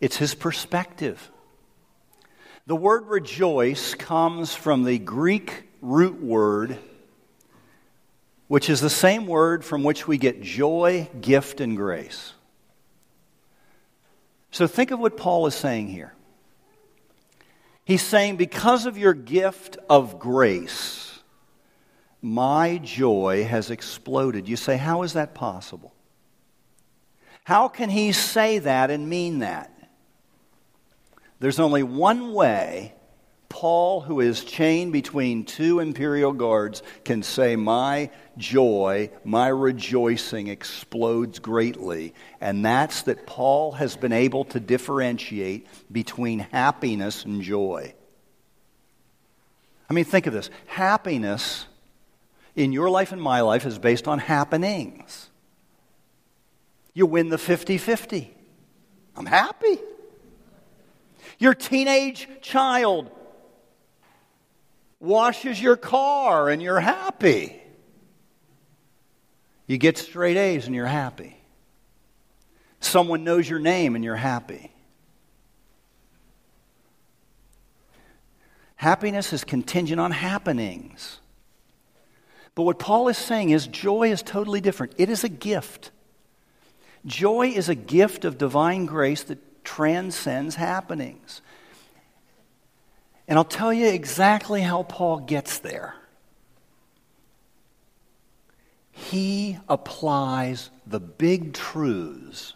it's 0.00 0.16
his 0.16 0.34
perspective. 0.34 1.30
The 2.66 2.76
word 2.76 3.08
rejoice 3.08 3.94
comes 3.94 4.54
from 4.54 4.84
the 4.84 4.98
Greek 4.98 5.64
root 5.80 6.22
word, 6.22 6.78
which 8.46 8.70
is 8.70 8.80
the 8.80 8.90
same 8.90 9.26
word 9.26 9.64
from 9.64 9.82
which 9.82 10.06
we 10.06 10.18
get 10.18 10.40
joy, 10.40 11.08
gift, 11.20 11.60
and 11.60 11.76
grace. 11.76 12.32
So 14.52 14.66
think 14.66 14.90
of 14.92 15.00
what 15.00 15.16
Paul 15.16 15.46
is 15.46 15.54
saying 15.54 15.88
here. 15.88 16.14
He's 17.90 18.02
saying, 18.02 18.36
because 18.36 18.86
of 18.86 18.96
your 18.96 19.14
gift 19.14 19.76
of 19.88 20.20
grace, 20.20 21.18
my 22.22 22.78
joy 22.78 23.42
has 23.42 23.68
exploded. 23.68 24.48
You 24.48 24.54
say, 24.54 24.76
how 24.76 25.02
is 25.02 25.14
that 25.14 25.34
possible? 25.34 25.92
How 27.42 27.66
can 27.66 27.90
he 27.90 28.12
say 28.12 28.60
that 28.60 28.92
and 28.92 29.08
mean 29.08 29.40
that? 29.40 29.76
There's 31.40 31.58
only 31.58 31.82
one 31.82 32.32
way 32.32 32.94
Paul, 33.50 34.00
who 34.00 34.20
is 34.20 34.44
chained 34.44 34.92
between 34.92 35.44
two 35.44 35.80
imperial 35.80 36.32
guards, 36.32 36.84
can 37.04 37.22
say, 37.22 37.56
My 37.56 38.10
joy, 38.38 39.10
my 39.24 39.48
rejoicing 39.48 40.46
explodes 40.46 41.40
greatly. 41.40 42.14
And 42.40 42.64
that's 42.64 43.02
that 43.02 43.26
Paul 43.26 43.72
has 43.72 43.96
been 43.96 44.12
able 44.12 44.44
to 44.46 44.60
differentiate 44.60 45.66
between 45.92 46.38
happiness 46.38 47.24
and 47.24 47.42
joy. 47.42 47.92
I 49.90 49.94
mean, 49.94 50.04
think 50.04 50.28
of 50.28 50.32
this 50.32 50.48
happiness 50.66 51.66
in 52.54 52.72
your 52.72 52.88
life 52.88 53.10
and 53.10 53.20
my 53.20 53.40
life 53.40 53.66
is 53.66 53.80
based 53.80 54.06
on 54.06 54.20
happenings. 54.20 55.28
You 56.94 57.04
win 57.04 57.30
the 57.30 57.38
50 57.38 57.78
50. 57.78 58.32
I'm 59.16 59.26
happy. 59.26 59.78
Your 61.40 61.54
teenage 61.54 62.28
child 62.42 63.10
washes 65.00 65.60
your 65.60 65.76
car 65.76 66.50
and 66.50 66.62
you're 66.62 66.80
happy. 66.80 67.60
You 69.66 69.78
get 69.78 69.98
straight 69.98 70.36
A's 70.36 70.66
and 70.66 70.74
you're 70.74 70.86
happy. 70.86 71.36
Someone 72.80 73.24
knows 73.24 73.48
your 73.48 73.58
name 73.58 73.94
and 73.94 74.04
you're 74.04 74.16
happy. 74.16 74.72
Happiness 78.76 79.32
is 79.32 79.44
contingent 79.44 80.00
on 80.00 80.10
happenings. 80.10 81.20
But 82.54 82.62
what 82.62 82.78
Paul 82.78 83.08
is 83.08 83.18
saying 83.18 83.50
is 83.50 83.66
joy 83.66 84.10
is 84.10 84.22
totally 84.22 84.60
different. 84.60 84.94
It 84.96 85.08
is 85.08 85.22
a 85.22 85.28
gift. 85.28 85.90
Joy 87.06 87.48
is 87.48 87.68
a 87.68 87.74
gift 87.74 88.24
of 88.24 88.38
divine 88.38 88.86
grace 88.86 89.22
that 89.24 89.64
transcends 89.64 90.56
happenings. 90.56 91.42
And 93.30 93.38
I'll 93.38 93.44
tell 93.44 93.72
you 93.72 93.86
exactly 93.86 94.60
how 94.60 94.82
Paul 94.82 95.20
gets 95.20 95.60
there. 95.60 95.94
He 98.90 99.56
applies 99.68 100.70
the 100.84 100.98
big 100.98 101.54
truths 101.54 102.54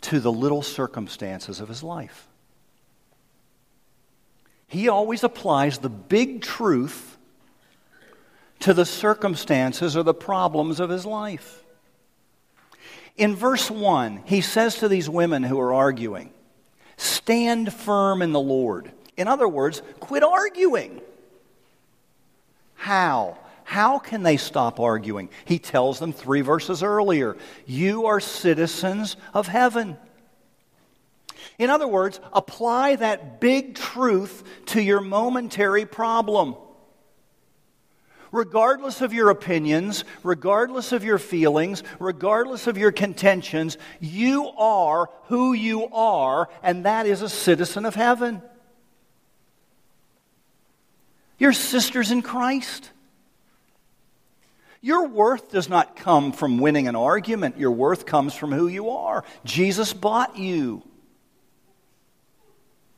to 0.00 0.18
the 0.18 0.32
little 0.32 0.62
circumstances 0.62 1.60
of 1.60 1.68
his 1.68 1.84
life. 1.84 2.26
He 4.66 4.88
always 4.88 5.22
applies 5.22 5.78
the 5.78 5.90
big 5.90 6.42
truth 6.42 7.16
to 8.58 8.74
the 8.74 8.84
circumstances 8.84 9.96
or 9.96 10.02
the 10.02 10.12
problems 10.12 10.80
of 10.80 10.90
his 10.90 11.06
life. 11.06 11.62
In 13.16 13.36
verse 13.36 13.70
1, 13.70 14.22
he 14.26 14.40
says 14.40 14.74
to 14.78 14.88
these 14.88 15.08
women 15.08 15.44
who 15.44 15.60
are 15.60 15.72
arguing, 15.72 16.30
Stand 16.96 17.72
firm 17.72 18.22
in 18.22 18.32
the 18.32 18.40
Lord. 18.40 18.90
In 19.16 19.28
other 19.28 19.48
words, 19.48 19.82
quit 20.00 20.22
arguing. 20.22 21.00
How? 22.74 23.38
How 23.64 23.98
can 23.98 24.22
they 24.22 24.36
stop 24.36 24.78
arguing? 24.78 25.28
He 25.44 25.58
tells 25.58 25.98
them 25.98 26.12
three 26.12 26.40
verses 26.42 26.82
earlier 26.82 27.36
You 27.66 28.06
are 28.06 28.20
citizens 28.20 29.16
of 29.34 29.48
heaven. 29.48 29.96
In 31.58 31.70
other 31.70 31.88
words, 31.88 32.20
apply 32.32 32.96
that 32.96 33.40
big 33.40 33.74
truth 33.74 34.44
to 34.66 34.80
your 34.80 35.00
momentary 35.00 35.86
problem 35.86 36.56
regardless 38.32 39.00
of 39.00 39.14
your 39.14 39.30
opinions, 39.30 40.04
regardless 40.22 40.92
of 40.92 41.02
your 41.02 41.18
feelings, 41.18 41.82
regardless 41.98 42.66
of 42.66 42.76
your 42.76 42.92
contentions, 42.92 43.78
you 43.98 44.48
are 44.58 45.08
who 45.24 45.54
you 45.54 45.86
are, 45.88 46.48
and 46.62 46.84
that 46.84 47.06
is 47.06 47.22
a 47.22 47.28
citizen 47.28 47.86
of 47.86 47.94
heaven. 47.94 48.42
You're 51.38 51.52
sisters 51.52 52.10
in 52.10 52.22
Christ. 52.22 52.90
Your 54.80 55.08
worth 55.08 55.50
does 55.50 55.68
not 55.68 55.96
come 55.96 56.32
from 56.32 56.58
winning 56.58 56.86
an 56.88 56.96
argument. 56.96 57.58
Your 57.58 57.72
worth 57.72 58.06
comes 58.06 58.34
from 58.34 58.52
who 58.52 58.68
you 58.68 58.90
are. 58.90 59.24
Jesus 59.44 59.92
bought 59.92 60.38
you. 60.38 60.82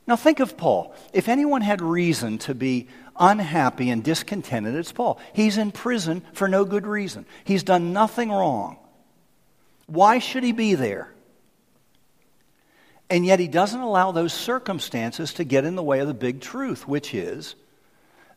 Now, 0.05 0.15
think 0.15 0.39
of 0.39 0.57
Paul. 0.57 0.95
If 1.13 1.29
anyone 1.29 1.61
had 1.61 1.81
reason 1.81 2.39
to 2.39 2.55
be 2.55 2.87
unhappy 3.19 3.89
and 3.89 4.03
discontented, 4.03 4.73
it's 4.75 4.91
Paul. 4.91 5.19
He's 5.33 5.57
in 5.57 5.71
prison 5.71 6.23
for 6.33 6.47
no 6.47 6.65
good 6.65 6.87
reason, 6.87 7.25
he's 7.43 7.63
done 7.63 7.93
nothing 7.93 8.29
wrong. 8.31 8.77
Why 9.87 10.19
should 10.19 10.43
he 10.43 10.51
be 10.51 10.75
there? 10.75 11.11
And 13.09 13.25
yet, 13.25 13.39
he 13.39 13.47
doesn't 13.47 13.79
allow 13.79 14.11
those 14.11 14.33
circumstances 14.33 15.33
to 15.33 15.43
get 15.43 15.65
in 15.65 15.75
the 15.75 15.81
way 15.81 15.99
of 15.99 16.07
the 16.07 16.13
big 16.13 16.41
truth, 16.41 16.87
which 16.87 17.15
is 17.15 17.55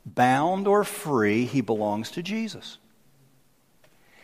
bound 0.04 0.66
or 0.66 0.85
free, 0.85 1.44
he 1.44 1.61
belongs 1.61 2.11
to 2.12 2.23
Jesus. 2.23 2.78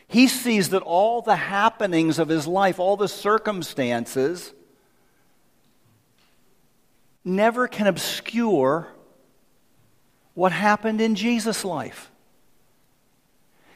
He 0.06 0.26
sees 0.26 0.70
that 0.70 0.82
all 0.82 1.20
the 1.20 1.36
happenings 1.36 2.18
of 2.18 2.28
his 2.28 2.46
life, 2.46 2.78
all 2.78 2.96
the 2.96 3.08
circumstances, 3.08 4.52
never 7.24 7.68
can 7.68 7.86
obscure 7.86 8.88
what 10.34 10.52
happened 10.52 11.00
in 11.00 11.14
Jesus' 11.14 11.64
life. 11.64 12.10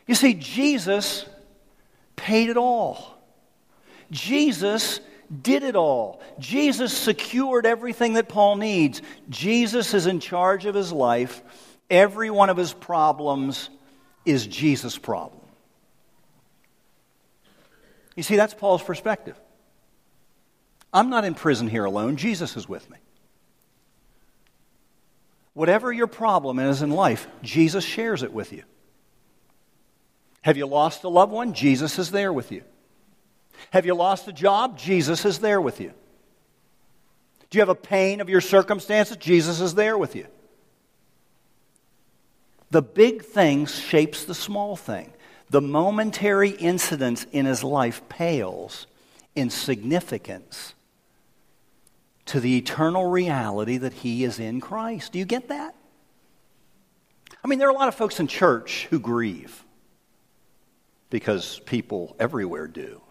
You 0.06 0.14
see, 0.14 0.34
Jesus 0.34 1.26
paid 2.16 2.48
it 2.48 2.56
all. 2.56 3.18
Jesus 4.10 5.00
did 5.42 5.62
it 5.62 5.76
all. 5.76 6.22
Jesus 6.38 6.96
secured 6.96 7.66
everything 7.66 8.14
that 8.14 8.28
Paul 8.28 8.56
needs. 8.56 9.02
Jesus 9.28 9.94
is 9.94 10.06
in 10.06 10.20
charge 10.20 10.66
of 10.66 10.74
his 10.74 10.92
life. 10.92 11.42
Every 11.92 12.30
one 12.30 12.48
of 12.48 12.56
his 12.56 12.72
problems 12.72 13.68
is 14.24 14.46
Jesus' 14.46 14.96
problem. 14.96 15.42
You 18.16 18.22
see, 18.22 18.36
that's 18.36 18.54
Paul's 18.54 18.82
perspective. 18.82 19.38
I'm 20.90 21.10
not 21.10 21.26
in 21.26 21.34
prison 21.34 21.68
here 21.68 21.84
alone, 21.84 22.16
Jesus 22.16 22.56
is 22.56 22.66
with 22.66 22.88
me. 22.90 22.96
Whatever 25.52 25.92
your 25.92 26.06
problem 26.06 26.58
is 26.58 26.80
in 26.80 26.90
life, 26.90 27.26
Jesus 27.42 27.84
shares 27.84 28.22
it 28.22 28.32
with 28.32 28.54
you. 28.54 28.62
Have 30.40 30.56
you 30.56 30.64
lost 30.64 31.04
a 31.04 31.10
loved 31.10 31.30
one? 31.30 31.52
Jesus 31.52 31.98
is 31.98 32.10
there 32.10 32.32
with 32.32 32.52
you. 32.52 32.62
Have 33.70 33.84
you 33.84 33.94
lost 33.94 34.26
a 34.28 34.32
job? 34.32 34.78
Jesus 34.78 35.26
is 35.26 35.40
there 35.40 35.60
with 35.60 35.78
you. 35.78 35.92
Do 37.50 37.58
you 37.58 37.60
have 37.60 37.68
a 37.68 37.74
pain 37.74 38.22
of 38.22 38.30
your 38.30 38.40
circumstances? 38.40 39.18
Jesus 39.18 39.60
is 39.60 39.74
there 39.74 39.98
with 39.98 40.16
you. 40.16 40.26
The 42.72 42.80
big 42.80 43.22
thing 43.22 43.66
shapes 43.66 44.24
the 44.24 44.34
small 44.34 44.76
thing. 44.76 45.12
The 45.50 45.60
momentary 45.60 46.48
incidents 46.48 47.26
in 47.30 47.44
his 47.44 47.62
life 47.62 48.00
pales 48.08 48.86
in 49.34 49.50
significance 49.50 50.72
to 52.24 52.40
the 52.40 52.56
eternal 52.56 53.10
reality 53.10 53.76
that 53.76 53.92
he 53.92 54.24
is 54.24 54.38
in 54.38 54.62
Christ. 54.62 55.12
Do 55.12 55.18
you 55.18 55.26
get 55.26 55.48
that? 55.48 55.74
I 57.44 57.48
mean, 57.48 57.58
there 57.58 57.68
are 57.68 57.72
a 57.72 57.74
lot 57.74 57.88
of 57.88 57.94
folks 57.94 58.20
in 58.20 58.26
church 58.26 58.86
who 58.88 58.98
grieve 58.98 59.62
because 61.10 61.60
people 61.66 62.16
everywhere 62.18 62.68
do. 62.68 63.02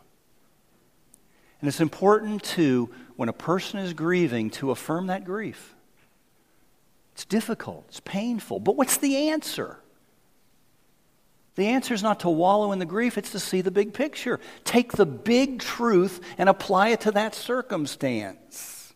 And 1.59 1.67
it's 1.67 1.81
important 1.81 2.41
to, 2.55 2.89
when 3.15 3.29
a 3.29 3.33
person 3.33 3.79
is 3.79 3.93
grieving, 3.93 4.49
to 4.51 4.71
affirm 4.71 5.05
that 5.07 5.23
grief. 5.23 5.75
It's 7.21 7.25
difficult, 7.27 7.85
it's 7.87 7.99
painful, 7.99 8.59
but 8.59 8.75
what's 8.75 8.97
the 8.97 9.29
answer? 9.29 9.77
The 11.53 11.67
answer 11.67 11.93
is 11.93 12.01
not 12.01 12.21
to 12.21 12.31
wallow 12.31 12.71
in 12.71 12.79
the 12.79 12.85
grief, 12.85 13.15
it's 13.15 13.29
to 13.33 13.39
see 13.39 13.61
the 13.61 13.69
big 13.69 13.93
picture. 13.93 14.39
Take 14.63 14.93
the 14.93 15.05
big 15.05 15.59
truth 15.59 16.19
and 16.39 16.49
apply 16.49 16.89
it 16.89 17.01
to 17.01 17.11
that 17.11 17.35
circumstance. 17.35 18.95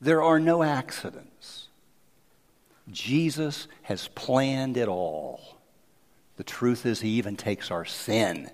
There 0.00 0.22
are 0.22 0.38
no 0.38 0.62
accidents. 0.62 1.66
Jesus 2.92 3.66
has 3.82 4.06
planned 4.14 4.76
it 4.76 4.86
all. 4.86 5.58
The 6.36 6.44
truth 6.44 6.86
is, 6.86 7.00
He 7.00 7.08
even 7.08 7.34
takes 7.34 7.72
our 7.72 7.84
sin 7.84 8.48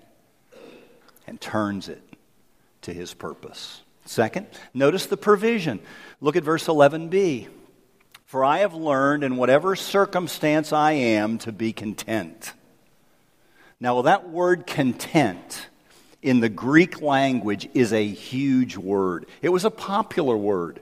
and 1.27 1.39
turns 1.39 1.89
it 1.89 2.01
to 2.81 2.91
His 2.91 3.13
purpose. 3.13 3.81
Second, 4.05 4.47
notice 4.73 5.05
the 5.05 5.15
provision. 5.15 5.79
Look 6.21 6.35
at 6.35 6.43
verse 6.43 6.65
11b. 6.65 7.49
For 8.31 8.45
I 8.45 8.59
have 8.59 8.73
learned 8.73 9.25
in 9.25 9.35
whatever 9.35 9.75
circumstance 9.75 10.71
I 10.71 10.93
am 10.93 11.37
to 11.39 11.51
be 11.51 11.73
content. 11.73 12.53
Now, 13.77 14.03
that 14.03 14.29
word 14.29 14.65
content 14.65 15.67
in 16.21 16.39
the 16.39 16.47
Greek 16.47 17.01
language 17.01 17.67
is 17.73 17.91
a 17.91 18.07
huge 18.07 18.77
word. 18.77 19.25
It 19.41 19.49
was 19.49 19.65
a 19.65 19.69
popular 19.69 20.37
word. 20.37 20.79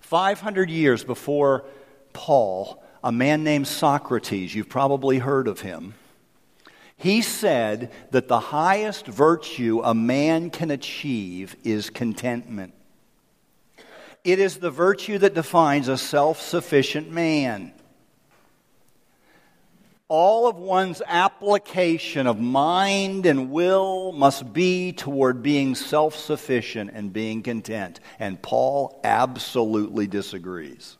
500 0.00 0.70
years 0.70 1.04
before 1.04 1.66
Paul, 2.12 2.82
a 3.04 3.12
man 3.12 3.44
named 3.44 3.68
Socrates, 3.68 4.52
you've 4.52 4.68
probably 4.68 5.18
heard 5.18 5.46
of 5.46 5.60
him, 5.60 5.94
he 6.96 7.22
said 7.22 7.92
that 8.10 8.26
the 8.26 8.40
highest 8.40 9.06
virtue 9.06 9.82
a 9.84 9.94
man 9.94 10.50
can 10.50 10.72
achieve 10.72 11.54
is 11.62 11.90
contentment. 11.90 12.74
It 14.24 14.38
is 14.38 14.58
the 14.58 14.70
virtue 14.70 15.18
that 15.18 15.34
defines 15.34 15.88
a 15.88 15.96
self 15.96 16.40
sufficient 16.40 17.10
man. 17.10 17.72
All 20.08 20.48
of 20.48 20.56
one's 20.56 21.00
application 21.06 22.26
of 22.26 22.40
mind 22.40 23.26
and 23.26 23.50
will 23.50 24.10
must 24.12 24.52
be 24.52 24.92
toward 24.92 25.42
being 25.42 25.74
self 25.74 26.16
sufficient 26.16 26.90
and 26.92 27.12
being 27.12 27.42
content. 27.42 28.00
And 28.18 28.42
Paul 28.42 29.00
absolutely 29.04 30.08
disagrees. 30.08 30.96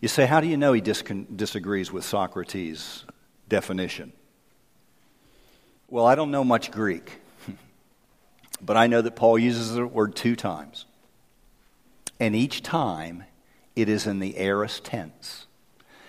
You 0.00 0.08
say, 0.08 0.26
how 0.26 0.40
do 0.40 0.46
you 0.46 0.56
know 0.56 0.72
he 0.72 0.80
dis- 0.80 1.02
disagrees 1.34 1.90
with 1.90 2.04
Socrates' 2.04 3.04
definition? 3.48 4.12
Well, 5.88 6.06
I 6.06 6.14
don't 6.14 6.30
know 6.30 6.44
much 6.44 6.70
Greek, 6.70 7.20
but 8.60 8.76
I 8.76 8.86
know 8.86 9.02
that 9.02 9.16
Paul 9.16 9.38
uses 9.38 9.74
the 9.74 9.86
word 9.86 10.14
two 10.14 10.36
times. 10.36 10.86
And 12.18 12.34
each 12.34 12.62
time 12.62 13.24
it 13.74 13.88
is 13.88 14.06
in 14.06 14.20
the 14.20 14.38
aorist 14.38 14.84
tense. 14.84 15.46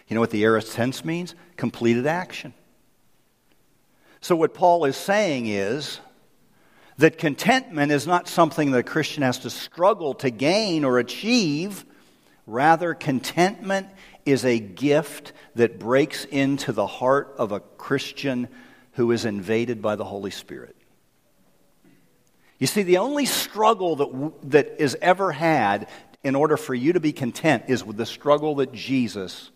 You 0.07 0.15
know 0.15 0.21
what 0.21 0.31
the 0.31 0.43
aorist 0.43 0.73
tense 0.73 1.03
means? 1.03 1.35
Completed 1.57 2.07
action. 2.07 2.53
So, 4.21 4.35
what 4.35 4.53
Paul 4.53 4.85
is 4.85 4.95
saying 4.95 5.47
is 5.47 5.99
that 6.97 7.17
contentment 7.17 7.91
is 7.91 8.07
not 8.07 8.27
something 8.27 8.71
that 8.71 8.79
a 8.79 8.83
Christian 8.83 9.23
has 9.23 9.39
to 9.39 9.49
struggle 9.49 10.13
to 10.15 10.29
gain 10.29 10.85
or 10.85 10.99
achieve 10.99 11.85
Rather, 12.47 12.93
contentment 12.93 13.89
is 14.25 14.45
a 14.45 14.57
gift 14.57 15.33
that 15.55 15.77
breaks 15.77 16.23
into 16.23 16.71
the 16.71 16.87
heart 16.87 17.35
of 17.37 17.51
a 17.51 17.59
Christian 17.59 18.47
who 18.93 19.11
is 19.11 19.25
invaded 19.25 19.81
by 19.81 19.97
the 19.97 20.05
Holy 20.05 20.31
Spirit. 20.31 20.75
You 22.59 22.67
see, 22.67 22.83
the 22.83 22.97
only 22.97 23.25
struggle 23.25 23.95
that, 23.97 24.51
that 24.51 24.81
is 24.81 24.97
ever 25.01 25.31
had 25.31 25.87
in 26.23 26.35
order 26.35 26.57
for 26.57 26.73
you 26.73 26.93
to 26.93 26.99
be 26.99 27.13
content 27.13 27.65
is 27.67 27.83
with 27.85 27.97
the 27.97 28.05
struggle 28.05 28.55
that 28.55 28.73
Jesus 28.73 29.51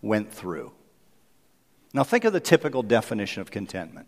went 0.00 0.32
through. 0.32 0.72
Now, 1.92 2.04
think 2.04 2.24
of 2.24 2.32
the 2.32 2.40
typical 2.40 2.82
definition 2.82 3.40
of 3.40 3.50
contentment. 3.50 4.06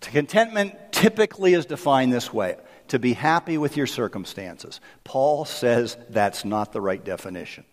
Contentment 0.00 0.74
typically 0.92 1.54
is 1.54 1.66
defined 1.66 2.12
this 2.12 2.32
way 2.32 2.56
to 2.88 2.98
be 2.98 3.14
happy 3.14 3.56
with 3.56 3.76
your 3.76 3.86
circumstances. 3.86 4.80
Paul 5.04 5.44
says 5.44 5.96
that's 6.10 6.44
not 6.44 6.72
the 6.72 6.80
right 6.80 7.02
definition. 7.02 7.64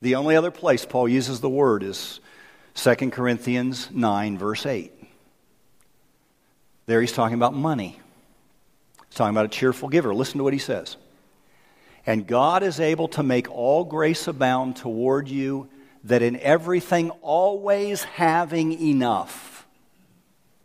The 0.00 0.14
only 0.14 0.36
other 0.36 0.50
place 0.50 0.84
Paul 0.84 1.08
uses 1.08 1.40
the 1.40 1.50
word 1.50 1.82
is 1.82 2.20
2 2.74 2.94
Corinthians 3.10 3.90
9, 3.90 4.38
verse 4.38 4.66
8. 4.66 4.92
There 6.86 7.00
he's 7.00 7.12
talking 7.12 7.34
about 7.36 7.54
money. 7.54 7.98
He's 9.08 9.16
talking 9.16 9.34
about 9.34 9.46
a 9.46 9.48
cheerful 9.48 9.88
giver. 9.88 10.14
Listen 10.14 10.38
to 10.38 10.44
what 10.44 10.52
he 10.52 10.58
says. 10.58 10.96
And 12.06 12.26
God 12.26 12.62
is 12.62 12.80
able 12.80 13.08
to 13.08 13.22
make 13.22 13.50
all 13.50 13.84
grace 13.84 14.28
abound 14.28 14.76
toward 14.76 15.28
you, 15.28 15.68
that 16.04 16.20
in 16.20 16.38
everything, 16.40 17.10
always 17.22 18.04
having 18.04 18.72
enough, 18.72 19.66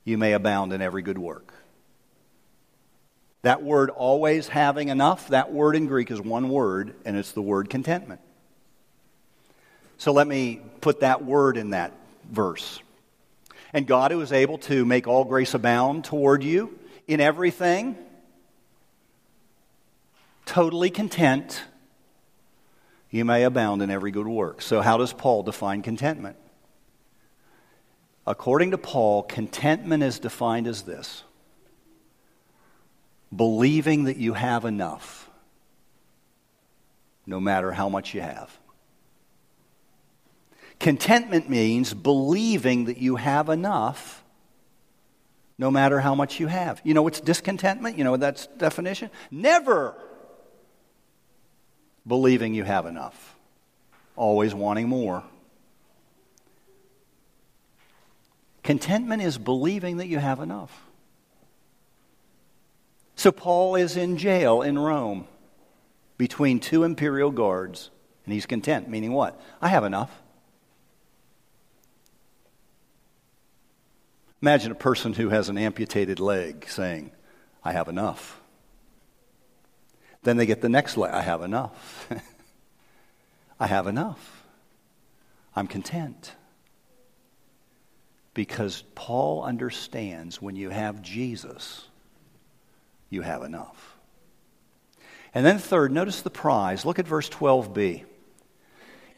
you 0.04 0.18
may 0.18 0.34
abound 0.34 0.74
in 0.74 0.82
every 0.82 1.02
good 1.02 1.18
work. 1.18 1.54
That 3.44 3.64
word 3.64 3.90
always 3.90 4.50
having 4.50 4.90
enough, 4.90 5.30
that 5.30 5.54
word 5.54 5.78
in 5.78 5.88
Greek 5.88 6.12
is 6.12 6.20
one 6.20 6.50
word, 6.50 6.94
and 7.06 7.16
it's 7.16 7.32
the 7.32 7.42
word 7.42 7.70
contentment. 7.70 8.20
So 9.98 10.12
let 10.12 10.28
me 10.28 10.62
put 10.82 11.00
that 11.02 11.24
word 11.24 11.56
in 11.56 11.70
that 11.70 11.94
verse. 12.30 12.82
And 13.74 13.86
God, 13.86 14.12
who 14.12 14.22
is 14.22 14.32
able 14.32 14.58
to 14.60 14.86
make 14.86 15.08
all 15.08 15.26
grace 15.26 15.54
abound 15.54 16.04
toward 16.04 16.44
you 16.44 16.78
in 17.08 17.22
everything, 17.22 17.96
totally 20.46 20.90
content, 20.90 21.64
you 23.12 23.26
may 23.26 23.44
abound 23.44 23.82
in 23.82 23.92
every 23.92 24.12
good 24.12 24.28
work. 24.28 24.62
So, 24.62 24.82
how 24.82 24.98
does 24.98 25.14
Paul 25.14 25.44
define 25.44 25.82
contentment? 25.82 26.38
According 28.26 28.72
to 28.72 28.78
Paul, 28.78 29.24
contentment 29.24 30.04
is 30.04 30.20
defined 30.20 30.68
as 30.68 30.84
this 30.84 31.24
believing 33.36 34.06
that 34.06 34.18
you 34.18 34.34
have 34.34 34.66
enough, 34.66 35.30
no 37.28 37.40
matter 37.40 37.72
how 37.72 37.90
much 37.90 38.14
you 38.16 38.22
have. 38.22 38.56
Contentment 40.80 41.50
means 41.50 41.94
believing 41.94 42.86
that 42.86 42.98
you 42.98 43.18
have 43.18 43.50
enough 43.50 44.24
no 45.58 45.70
matter 45.70 46.00
how 46.00 46.15
much 46.15 46.39
you 46.39 46.48
have. 46.48 46.82
You 46.86 46.94
know 46.94 47.02
what's 47.02 47.20
discontentment? 47.20 47.98
You 47.98 48.06
know 48.06 48.15
that's 48.15 48.48
definition? 48.58 49.12
Never 49.30 49.94
believing 52.08 52.54
you 52.54 52.63
have 52.63 52.86
enough, 52.86 53.36
always 54.15 54.56
wanting 54.56 54.88
more. 54.88 55.22
Contentment 58.63 59.22
is 59.22 59.38
believing 59.38 59.98
that 59.98 60.08
you 60.08 60.18
have 60.18 60.39
enough. 60.39 60.86
So 63.15 63.32
Paul 63.32 63.76
is 63.76 63.98
in 63.98 64.18
jail 64.18 64.62
in 64.62 64.80
Rome 64.80 65.28
between 66.18 66.62
two 66.62 66.86
imperial 66.86 67.32
guards, 67.32 67.89
and 68.26 68.34
he's 68.34 68.46
content, 68.46 68.88
meaning 68.88 69.12
what? 69.12 69.42
I 69.62 69.68
have 69.68 69.84
enough. 69.84 70.10
Imagine 74.41 74.71
a 74.71 74.75
person 74.75 75.13
who 75.13 75.30
has 75.30 75.49
an 75.49 75.58
amputated 75.58 76.19
leg 76.19 76.65
saying, 76.69 77.12
I 77.63 77.73
have 77.73 77.89
enough. 77.89 78.39
Then 80.23 80.38
they 80.38 80.45
get 80.45 80.62
the 80.62 80.69
next 80.69 80.97
leg, 80.97 81.12
I 81.12 81.21
have 81.21 81.41
enough. 81.41 82.10
I 83.60 83.67
have 83.67 83.88
enough. 83.88 84.43
I'm 85.56 85.67
content. 85.67 86.34
Because 88.34 88.84
Paul 88.95 89.43
understands 89.43 90.41
when 90.41 90.56
you 90.56 90.69
have 90.69 91.02
Jesus, 91.02 91.86
you 93.10 93.21
have 93.21 93.43
enough. 93.43 93.97
And 95.34 95.45
then, 95.45 95.60
third, 95.60 95.91
notice 95.91 96.21
the 96.21 96.30
prize. 96.30 96.86
Look 96.86 96.99
at 96.99 97.08
verse 97.08 97.30
12b. 97.30 98.06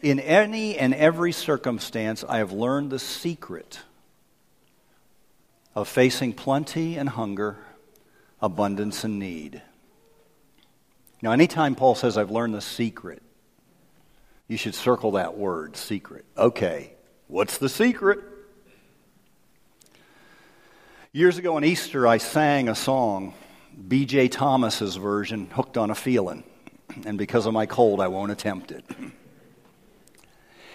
In 0.01 0.19
any 0.19 0.77
and 0.77 0.93
every 0.95 1.31
circumstance, 1.31 2.23
I 2.27 2.39
have 2.39 2.51
learned 2.51 2.89
the 2.89 2.99
secret 2.99 3.79
of 5.75 5.87
facing 5.87 6.33
plenty 6.33 6.97
and 6.97 7.09
hunger, 7.09 7.57
abundance 8.41 9.03
and 9.03 9.19
need. 9.19 9.61
Now, 11.21 11.31
anytime 11.31 11.75
Paul 11.75 11.95
says, 11.95 12.17
I've 12.17 12.31
learned 12.31 12.55
the 12.55 12.61
secret, 12.61 13.21
you 14.47 14.57
should 14.57 14.75
circle 14.75 15.11
that 15.11 15.37
word, 15.37 15.77
secret. 15.77 16.25
Okay, 16.37 16.93
what's 17.27 17.57
the 17.57 17.69
secret? 17.69 18.19
Years 21.13 21.37
ago 21.37 21.57
on 21.57 21.63
Easter, 21.63 22.07
I 22.07 22.17
sang 22.17 22.69
a 22.69 22.75
song, 22.75 23.33
B.J. 23.87 24.29
Thomas's 24.29 24.95
version, 24.95 25.47
Hooked 25.47 25.77
on 25.77 25.89
a 25.89 25.95
Feeling. 25.95 26.43
And 27.05 27.17
because 27.17 27.45
of 27.45 27.53
my 27.53 27.65
cold, 27.65 28.01
I 28.01 28.07
won't 28.07 28.31
attempt 28.31 28.71
it. 28.71 28.83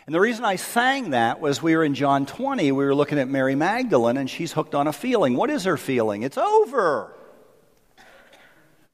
And 0.06 0.14
the 0.14 0.20
reason 0.20 0.44
I 0.44 0.54
sang 0.54 1.10
that 1.10 1.40
was 1.40 1.60
we 1.60 1.74
were 1.74 1.82
in 1.82 1.94
John 1.94 2.26
20, 2.26 2.70
we 2.70 2.84
were 2.84 2.94
looking 2.94 3.18
at 3.18 3.28
Mary 3.28 3.56
Magdalene, 3.56 4.16
and 4.16 4.30
she's 4.30 4.52
hooked 4.52 4.74
on 4.74 4.86
a 4.86 4.92
feeling. 4.92 5.34
What 5.34 5.50
is 5.50 5.64
her 5.64 5.76
feeling? 5.76 6.22
It's 6.22 6.38
over. 6.38 7.12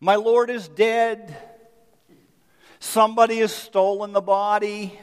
My 0.00 0.16
Lord 0.16 0.48
is 0.48 0.68
dead. 0.68 1.36
Somebody 2.80 3.38
has 3.38 3.54
stolen 3.54 4.12
the 4.12 4.22
body. 4.22 4.98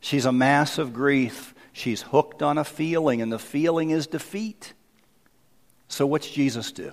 She's 0.00 0.24
a 0.24 0.32
mass 0.32 0.78
of 0.78 0.94
grief. 0.94 1.54
She's 1.72 2.00
hooked 2.00 2.42
on 2.42 2.56
a 2.56 2.64
feeling, 2.64 3.20
and 3.20 3.30
the 3.30 3.38
feeling 3.38 3.90
is 3.90 4.06
defeat. 4.06 4.72
So, 5.88 6.06
what's 6.06 6.30
Jesus 6.30 6.72
do? 6.72 6.92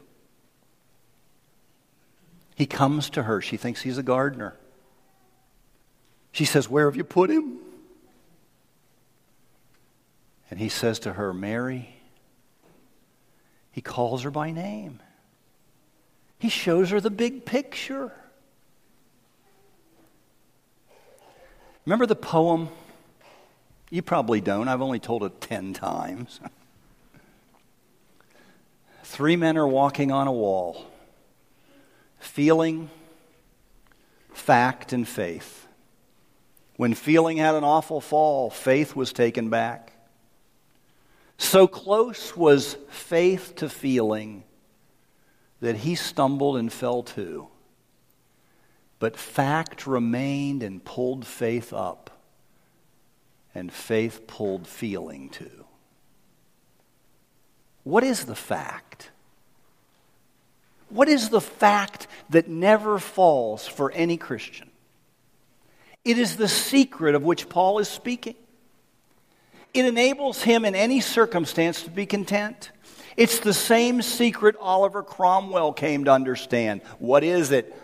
He 2.56 2.66
comes 2.66 3.10
to 3.12 3.24
her. 3.24 3.42
She 3.42 3.56
thinks 3.56 3.82
he's 3.82 3.98
a 3.98 4.04
gardener. 4.04 4.58
She 6.34 6.46
says, 6.46 6.68
Where 6.68 6.90
have 6.90 6.98
you 6.98 7.06
put 7.06 7.30
him? 7.30 7.60
And 10.50 10.60
he 10.60 10.68
says 10.68 11.00
to 11.00 11.14
her, 11.14 11.34
Mary. 11.34 11.96
He 13.72 13.82
calls 13.82 14.24
her 14.24 14.32
by 14.32 14.52
name. 14.52 15.00
He 16.38 16.50
shows 16.50 16.90
her 16.90 17.00
the 17.00 17.10
big 17.10 17.46
picture. 17.46 18.12
Remember 21.86 22.06
the 22.06 22.16
poem? 22.16 22.70
You 23.90 24.02
probably 24.02 24.42
don't. 24.42 24.68
I've 24.68 24.82
only 24.82 25.00
told 25.00 25.24
it 25.24 25.40
10 25.40 25.74
times. 25.74 26.40
Three 29.04 29.36
men 29.36 29.58
are 29.58 29.68
walking 29.68 30.12
on 30.12 30.28
a 30.28 30.32
wall, 30.32 30.88
feeling, 32.20 32.90
fact, 34.34 34.94
and 34.94 35.08
faith. 35.08 35.63
When 36.84 36.96
feeling 36.96 37.38
had 37.38 37.56
an 37.56 37.64
awful 37.64 38.02
fall, 38.02 38.50
faith 38.50 38.94
was 38.94 39.14
taken 39.14 39.50
back. 39.50 39.94
So 41.38 41.66
close 41.66 42.36
was 42.36 42.76
faith 42.90 43.56
to 43.56 43.70
feeling 43.70 44.44
that 45.62 45.78
he 45.78 45.96
stumbled 45.96 46.58
and 46.58 46.74
fell 46.74 47.02
too. 47.02 47.48
But 49.00 49.16
fact 49.16 49.88
remained 49.88 50.62
and 50.62 50.84
pulled 50.84 51.26
faith 51.26 51.72
up, 51.72 52.10
and 53.56 53.72
faith 53.72 54.28
pulled 54.28 54.68
feeling 54.68 55.30
too. 55.30 55.64
What 57.86 58.04
is 58.04 58.26
the 58.26 58.36
fact? 58.36 59.10
What 60.90 61.08
is 61.08 61.30
the 61.30 61.40
fact 61.40 62.08
that 62.30 62.50
never 62.50 63.00
falls 63.00 63.66
for 63.66 63.90
any 63.94 64.18
Christian? 64.18 64.73
It 66.06 66.18
is 66.18 66.36
the 66.36 66.50
secret 66.50 67.16
of 67.16 67.24
which 67.24 67.50
Paul 67.50 67.80
is 67.80 67.88
speaking. 67.88 68.36
It 69.74 69.86
enables 69.86 70.42
him 70.44 70.66
in 70.66 70.76
any 70.76 71.00
circumstance 71.00 71.84
to 71.84 71.90
be 71.90 72.06
content. 72.06 72.72
It's 73.16 73.40
the 73.40 73.54
same 73.54 74.02
secret 74.02 74.56
Oliver 74.60 75.04
Cromwell 75.04 75.74
came 75.74 76.06
to 76.06 76.12
understand. 76.12 76.82
What 77.00 77.24
is 77.24 77.52
it? 77.52 77.76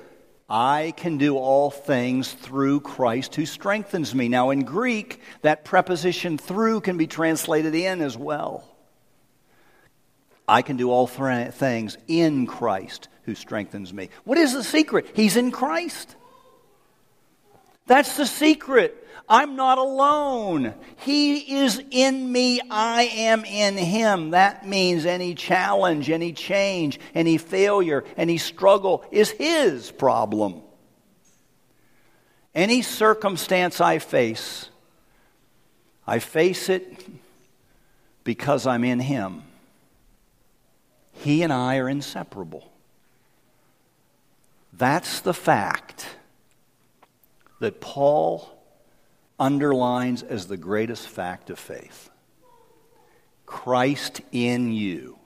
I 0.49 0.93
can 0.97 1.17
do 1.17 1.37
all 1.37 1.69
things 1.69 2.33
through 2.33 2.81
Christ 2.81 3.35
who 3.35 3.45
strengthens 3.45 4.15
me. 4.15 4.27
Now, 4.29 4.49
in 4.49 4.61
Greek, 4.61 5.21
that 5.43 5.63
preposition 5.63 6.39
through 6.39 6.81
can 6.81 6.97
be 6.97 7.05
translated 7.05 7.75
in 7.75 8.01
as 8.01 8.17
well. 8.17 8.67
I 10.47 10.63
can 10.63 10.77
do 10.77 10.89
all 10.89 11.07
th- 11.07 11.53
things 11.53 11.97
in 12.07 12.47
Christ 12.47 13.07
who 13.23 13.35
strengthens 13.35 13.93
me. 13.93 14.09
What 14.23 14.39
is 14.39 14.53
the 14.53 14.63
secret? 14.63 15.11
He's 15.13 15.37
in 15.37 15.51
Christ. 15.51 16.15
That's 17.89 18.17
the 18.17 18.27
secret. 18.27 19.07
I'm 19.27 19.55
not 19.55 19.79
alone. 19.79 20.75
He 20.97 21.57
is 21.57 21.81
in 21.89 22.31
me. 22.31 22.61
I 22.69 23.05
am 23.15 23.43
in 23.45 23.77
him. 23.77 24.29
That 24.29 24.67
means 24.67 25.07
any 25.07 25.33
challenge, 25.33 26.11
any 26.11 26.31
change, 26.31 26.99
any 27.15 27.39
failure, 27.39 28.05
any 28.15 28.37
struggle 28.37 29.03
is 29.09 29.31
his 29.31 29.89
problem. 29.89 30.61
Any 32.53 32.83
circumstance 32.83 33.81
I 33.81 33.97
face, 33.97 34.69
I 36.05 36.19
face 36.19 36.69
it 36.69 37.07
because 38.23 38.67
I'm 38.67 38.83
in 38.83 38.99
him. 38.99 39.41
He 41.13 41.41
and 41.41 41.51
I 41.51 41.77
are 41.77 41.89
inseparable. 41.89 42.71
That's 44.73 45.21
the 45.21 45.33
fact 45.33 46.05
that 47.59 47.81
Paul 47.81 48.49
underlines 49.39 50.23
as 50.23 50.47
the 50.47 50.57
greatest 50.57 51.07
fact 51.07 51.49
of 51.49 51.59
faith 51.59 52.09
Christ 53.45 54.21
in 54.31 54.71
you, 54.71 55.17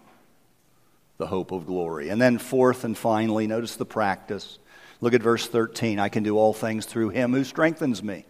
the 1.17 1.27
hope 1.27 1.51
of 1.51 1.65
glory. 1.65 2.09
And 2.09 2.21
then, 2.21 2.37
fourth 2.37 2.85
and 2.85 2.97
finally, 2.97 3.47
notice 3.47 3.75
the 3.75 3.85
practice. 3.85 4.59
Look 5.01 5.13
at 5.13 5.21
verse 5.21 5.45
13. 5.45 5.99
I 5.99 6.07
can 6.07 6.23
do 6.23 6.37
all 6.37 6.53
things 6.53 6.85
through 6.85 7.09
him 7.09 7.33
who 7.33 7.43
strengthens 7.43 8.01
me. 8.01 8.25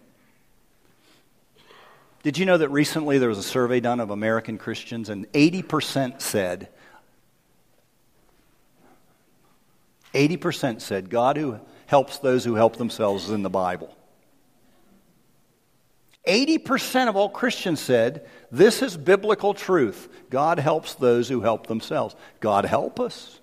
Did 2.24 2.38
you 2.38 2.46
know 2.46 2.56
that 2.56 2.70
recently 2.70 3.18
there 3.18 3.28
was 3.28 3.38
a 3.38 3.42
survey 3.42 3.80
done 3.80 4.00
of 4.00 4.10
American 4.10 4.58
Christians, 4.58 5.10
and 5.10 5.30
80% 5.32 6.20
said, 6.20 6.68
80% 10.14 10.80
said, 10.80 11.10
God 11.10 11.36
who 11.36 11.60
helps 11.86 12.18
those 12.18 12.44
who 12.44 12.54
help 12.54 12.76
themselves 12.76 13.24
is 13.24 13.30
in 13.30 13.42
the 13.42 13.50
Bible. 13.50 13.94
80% 16.26 17.08
of 17.08 17.16
all 17.16 17.28
Christians 17.28 17.80
said, 17.80 18.26
This 18.50 18.82
is 18.82 18.96
biblical 18.96 19.52
truth. 19.52 20.08
God 20.30 20.58
helps 20.58 20.94
those 20.94 21.28
who 21.28 21.42
help 21.42 21.66
themselves. 21.66 22.16
God 22.40 22.64
help 22.64 22.98
us. 22.98 23.40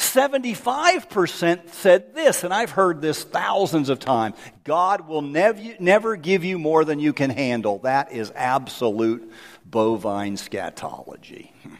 75% 0.00 1.68
said 1.68 2.14
this, 2.14 2.42
and 2.42 2.52
I've 2.54 2.70
heard 2.70 3.02
this 3.02 3.22
thousands 3.22 3.90
of 3.90 4.00
times 4.00 4.34
God 4.64 5.06
will 5.06 5.22
nev- 5.22 5.78
never 5.78 6.16
give 6.16 6.42
you 6.42 6.58
more 6.58 6.84
than 6.84 6.98
you 6.98 7.12
can 7.12 7.30
handle. 7.30 7.80
That 7.80 8.10
is 8.10 8.32
absolute 8.34 9.30
bovine 9.64 10.36
scatology. 10.36 11.50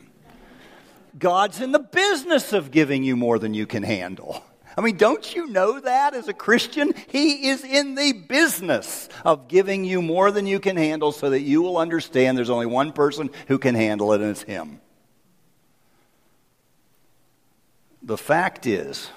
God's 1.20 1.60
in 1.60 1.70
the 1.70 1.78
business 1.78 2.52
of 2.52 2.70
giving 2.70 3.04
you 3.04 3.14
more 3.14 3.38
than 3.38 3.54
you 3.54 3.66
can 3.66 3.84
handle. 3.84 4.42
I 4.76 4.80
mean, 4.80 4.96
don't 4.96 5.34
you 5.34 5.46
know 5.46 5.78
that 5.78 6.14
as 6.14 6.28
a 6.28 6.32
Christian? 6.32 6.94
He 7.08 7.48
is 7.48 7.62
in 7.62 7.94
the 7.94 8.12
business 8.12 9.08
of 9.24 9.46
giving 9.46 9.84
you 9.84 10.00
more 10.00 10.30
than 10.30 10.46
you 10.46 10.58
can 10.58 10.76
handle 10.76 11.12
so 11.12 11.30
that 11.30 11.40
you 11.42 11.60
will 11.60 11.76
understand 11.76 12.38
there's 12.38 12.50
only 12.50 12.66
one 12.66 12.92
person 12.92 13.30
who 13.48 13.58
can 13.58 13.74
handle 13.74 14.12
it, 14.14 14.22
and 14.22 14.30
it's 14.30 14.42
Him. 14.42 14.80
The 18.02 18.16
fact 18.16 18.66
is, 18.66 19.10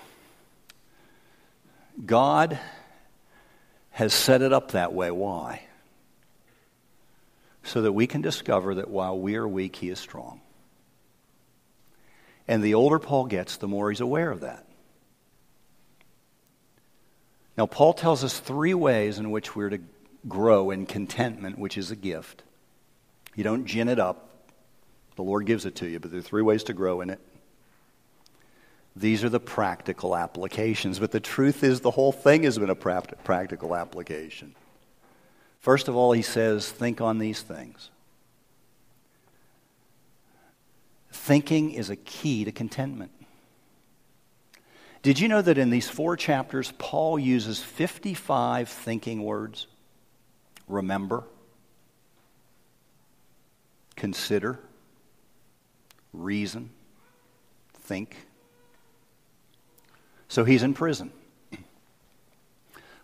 God 2.05 2.59
has 3.91 4.13
set 4.13 4.41
it 4.41 4.51
up 4.51 4.71
that 4.71 4.91
way. 4.91 5.11
Why? 5.11 5.61
So 7.63 7.83
that 7.83 7.93
we 7.93 8.07
can 8.07 8.21
discover 8.21 8.75
that 8.75 8.89
while 8.89 9.17
we 9.17 9.35
are 9.35 9.47
weak, 9.47 9.77
He 9.77 9.89
is 9.89 9.99
strong. 9.99 10.41
And 12.47 12.63
the 12.63 12.73
older 12.73 12.99
Paul 12.99 13.25
gets, 13.25 13.57
the 13.57 13.67
more 13.67 13.89
he's 13.89 14.01
aware 14.01 14.29
of 14.29 14.41
that. 14.41 14.65
Now, 17.57 17.67
Paul 17.67 17.93
tells 17.93 18.23
us 18.23 18.39
three 18.39 18.73
ways 18.73 19.19
in 19.19 19.31
which 19.31 19.55
we're 19.55 19.69
to 19.69 19.79
grow 20.27 20.71
in 20.71 20.85
contentment, 20.85 21.59
which 21.59 21.77
is 21.77 21.91
a 21.91 21.95
gift. 21.95 22.43
You 23.35 23.43
don't 23.43 23.65
gin 23.65 23.89
it 23.89 23.99
up, 23.99 24.29
the 25.15 25.23
Lord 25.23 25.45
gives 25.45 25.65
it 25.65 25.75
to 25.75 25.87
you, 25.87 25.99
but 25.99 26.11
there 26.11 26.19
are 26.19 26.23
three 26.23 26.41
ways 26.41 26.63
to 26.65 26.73
grow 26.73 27.01
in 27.01 27.09
it. 27.09 27.19
These 28.95 29.23
are 29.23 29.29
the 29.29 29.39
practical 29.39 30.15
applications, 30.15 30.99
but 30.99 31.11
the 31.11 31.19
truth 31.19 31.63
is 31.63 31.81
the 31.81 31.91
whole 31.91 32.11
thing 32.11 32.43
has 32.43 32.59
been 32.59 32.69
a 32.69 32.75
practical 32.75 33.75
application. 33.75 34.55
First 35.59 35.87
of 35.87 35.95
all, 35.95 36.11
he 36.11 36.21
says, 36.21 36.69
think 36.69 37.01
on 37.01 37.17
these 37.17 37.41
things. 37.41 37.89
Thinking 41.13 41.71
is 41.71 41.89
a 41.91 41.95
key 41.95 42.43
to 42.43 42.51
contentment. 42.51 43.11
Did 45.03 45.19
you 45.19 45.27
know 45.27 45.41
that 45.41 45.57
in 45.57 45.69
these 45.69 45.87
four 45.87 46.17
chapters, 46.17 46.73
Paul 46.77 47.19
uses 47.19 47.61
55 47.61 48.67
thinking 48.67 49.23
words? 49.23 49.67
Remember, 50.67 51.23
consider, 53.95 54.59
reason, 56.13 56.71
think. 57.73 58.17
So 60.29 60.45
he's 60.45 60.63
in 60.63 60.73
prison. 60.73 61.11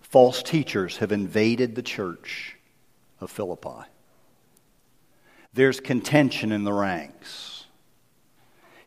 False 0.01 0.41
teachers 0.41 0.97
have 0.97 1.11
invaded 1.11 1.75
the 1.75 1.83
church 1.83 2.55
of 3.21 3.29
Philippi. 3.29 3.87
There's 5.53 5.79
contention 5.79 6.51
in 6.51 6.63
the 6.63 6.73
ranks. 6.73 7.58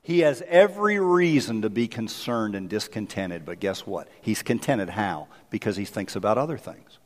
He 0.02 0.20
has 0.20 0.42
every 0.48 0.98
reason 0.98 1.62
to 1.62 1.70
be 1.70 1.86
concerned 1.86 2.56
and 2.56 2.68
discontented, 2.68 3.44
but 3.44 3.60
guess 3.60 3.86
what? 3.86 4.08
He's 4.20 4.42
contented. 4.42 4.90
How? 4.90 5.28
Because 5.48 5.76
he 5.76 5.84
thinks 5.84 6.16
about 6.16 6.38
other 6.38 6.58
things. 6.58 6.98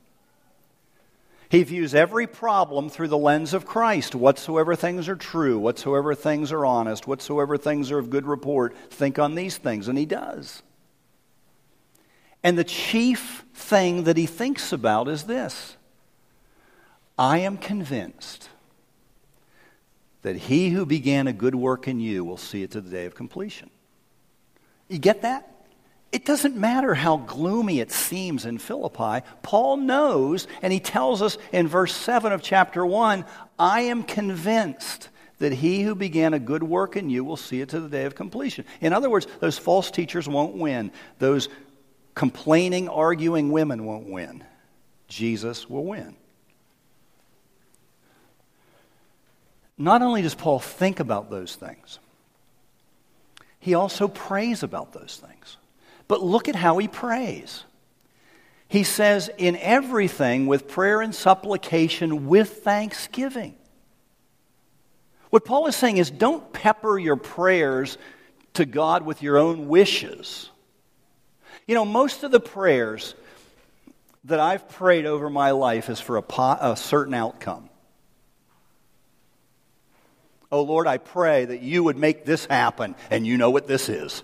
He 1.49 1.63
views 1.63 1.95
every 1.95 2.27
problem 2.27 2.89
through 2.89 3.09
the 3.09 3.19
lens 3.19 3.55
of 3.55 3.67
Christ. 3.67 4.15
Whatsoever 4.15 4.75
things 4.75 5.09
are 5.09 5.17
true, 5.17 5.59
whatsoever 5.59 6.15
things 6.15 6.51
are 6.51 6.67
honest, 6.67 7.07
whatsoever 7.07 7.57
things 7.57 7.93
are 7.93 7.99
of 7.99 8.11
good 8.11 8.27
report, 8.27 8.77
think 8.91 9.19
on 9.19 9.35
these 9.35 9.57
things. 9.57 9.87
And 9.87 9.97
he 9.97 10.07
does. 10.07 10.63
And 12.43 12.59
the 12.59 12.65
chief 12.65 13.45
thing 13.55 14.05
that 14.05 14.17
he 14.17 14.27
thinks 14.27 14.73
about 14.73 15.07
is 15.07 15.25
this 15.25 15.77
I 17.19 17.39
am 17.39 17.59
convinced 17.59 18.49
that 20.27 20.35
he 20.35 20.71
who 20.71 20.85
began 20.85 21.29
a 21.29 21.33
good 21.33 21.55
work 21.55 21.87
in 21.87 22.01
you 22.01 22.25
will 22.25 22.37
see 22.37 22.65
it 22.65 22.73
to 22.73 22.81
the 22.81 22.91
day 22.91 23.07
of 23.07 23.15
completion. 23.15 23.71
You 24.89 24.99
get 24.99 25.23
that? 25.23 25.49
It 26.11 26.25
doesn't 26.25 26.57
matter 26.57 26.95
how 26.95 27.19
gloomy 27.19 27.79
it 27.79 27.93
seems 27.93 28.45
in 28.45 28.59
Philippi. 28.59 29.25
Paul 29.45 29.77
knows, 29.77 30.49
and 30.63 30.73
he 30.73 30.81
tells 30.81 31.23
us 31.23 31.39
in 31.53 31.69
verse 31.69 31.95
7 31.95 32.33
of 32.33 32.43
chapter 32.43 32.85
1 32.85 33.25
I 33.57 33.83
am 33.83 34.03
convinced 34.03 35.11
that 35.39 35.53
he 35.53 35.85
who 35.85 35.95
began 35.95 36.35
a 36.35 36.41
good 36.41 36.65
work 36.65 36.97
in 36.97 37.09
you 37.09 37.23
will 37.23 37.37
see 37.37 37.61
it 37.61 37.69
to 37.69 37.79
the 37.79 37.89
day 37.89 38.05
of 38.05 38.17
completion. 38.17 38.65
In 38.81 38.93
other 38.93 39.09
words, 39.09 39.29
those 39.39 39.59
false 39.59 39.93
teachers 39.93 40.29
won't 40.29 40.57
win, 40.57 40.91
those 41.21 41.49
complaining, 42.17 42.89
arguing 42.89 43.53
women 43.53 43.85
won't 43.85 44.09
win. 44.09 44.43
Jesus 45.07 45.71
will 45.71 45.85
win. 45.85 46.17
Not 49.79 50.03
only 50.03 50.23
does 50.23 50.35
Paul 50.35 50.59
think 50.59 51.01
about 51.01 51.31
those 51.31 51.55
things, 51.55 51.99
he 53.59 53.75
also 53.75 54.09
prays 54.09 54.63
about 54.63 54.93
those 54.93 55.21
things. 55.25 55.57
But 56.09 56.23
look 56.23 56.49
at 56.49 56.55
how 56.55 56.79
he 56.79 56.89
prays. 56.89 57.65
He 58.69 58.85
says, 58.85 59.29
In 59.39 59.57
everything, 59.57 60.47
with 60.47 60.69
prayer 60.69 61.01
and 61.01 61.15
supplication, 61.15 62.27
with 62.29 62.63
thanksgiving. 62.63 63.55
What 65.31 65.45
Paul 65.45 65.67
is 65.67 65.77
saying 65.77 65.99
is, 65.99 66.11
don't 66.11 66.53
pepper 66.53 66.99
your 66.99 67.17
prayers 67.17 67.99
to 68.55 68.65
God 68.65 69.05
with 69.05 69.23
your 69.23 69.37
own 69.37 69.69
wishes. 69.69 70.49
You 71.67 71.75
know, 71.75 71.85
most 71.85 72.23
of 72.23 72.31
the 72.31 72.41
prayers 72.41 73.15
that 74.25 74.41
I've 74.41 74.69
prayed 74.69 75.07
over 75.07 75.29
my 75.29 75.51
life 75.51 75.91
is 75.91 76.01
for 76.01 76.17
a, 76.17 76.23
po- 76.23 76.59
a 76.61 76.77
certain 76.77 77.15
outcome. 77.15 77.66
Oh 80.51 80.63
Lord, 80.63 80.87
I 80.87 80.99
pray 80.99 81.45
that 81.45 81.63
you 81.63 81.85
would 81.85 81.97
make 81.97 82.25
this 82.25 82.47
happen, 82.47 82.95
and 83.11 83.27
you 83.27 83.37
know 83.37 83.51
what 83.51 83.67
this 83.67 83.89
is. 83.89 84.23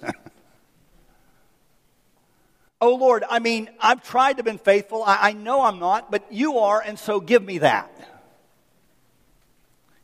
oh 2.81 2.95
Lord, 2.95 3.25
I 3.29 3.39
mean, 3.39 3.69
I've 3.81 4.03
tried 4.03 4.37
to 4.37 4.43
be 4.43 4.57
faithful. 4.57 5.03
I, 5.03 5.31
I 5.31 5.33
know 5.33 5.63
I'm 5.63 5.79
not, 5.79 6.11
but 6.11 6.33
you 6.33 6.59
are, 6.59 6.81
and 6.81 6.99
so 6.99 7.21
give 7.21 7.43
me 7.43 7.59
that. 7.59 7.91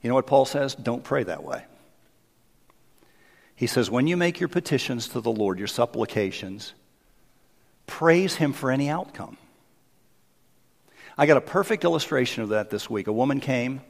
You 0.02 0.08
know 0.08 0.14
what 0.14 0.26
Paul 0.26 0.44
says? 0.44 0.74
Don't 0.74 1.04
pray 1.04 1.24
that 1.24 1.42
way. 1.42 1.64
He 3.54 3.66
says, 3.66 3.90
when 3.90 4.06
you 4.06 4.16
make 4.16 4.38
your 4.38 4.48
petitions 4.48 5.08
to 5.08 5.20
the 5.20 5.32
Lord, 5.32 5.58
your 5.58 5.66
supplications, 5.66 6.74
praise 7.88 8.36
Him 8.36 8.52
for 8.52 8.70
any 8.70 8.88
outcome. 8.88 9.36
I 11.16 11.26
got 11.26 11.36
a 11.36 11.40
perfect 11.40 11.82
illustration 11.82 12.44
of 12.44 12.50
that 12.50 12.70
this 12.70 12.88
week. 12.88 13.08
A 13.08 13.12
woman 13.12 13.40
came 13.40 13.80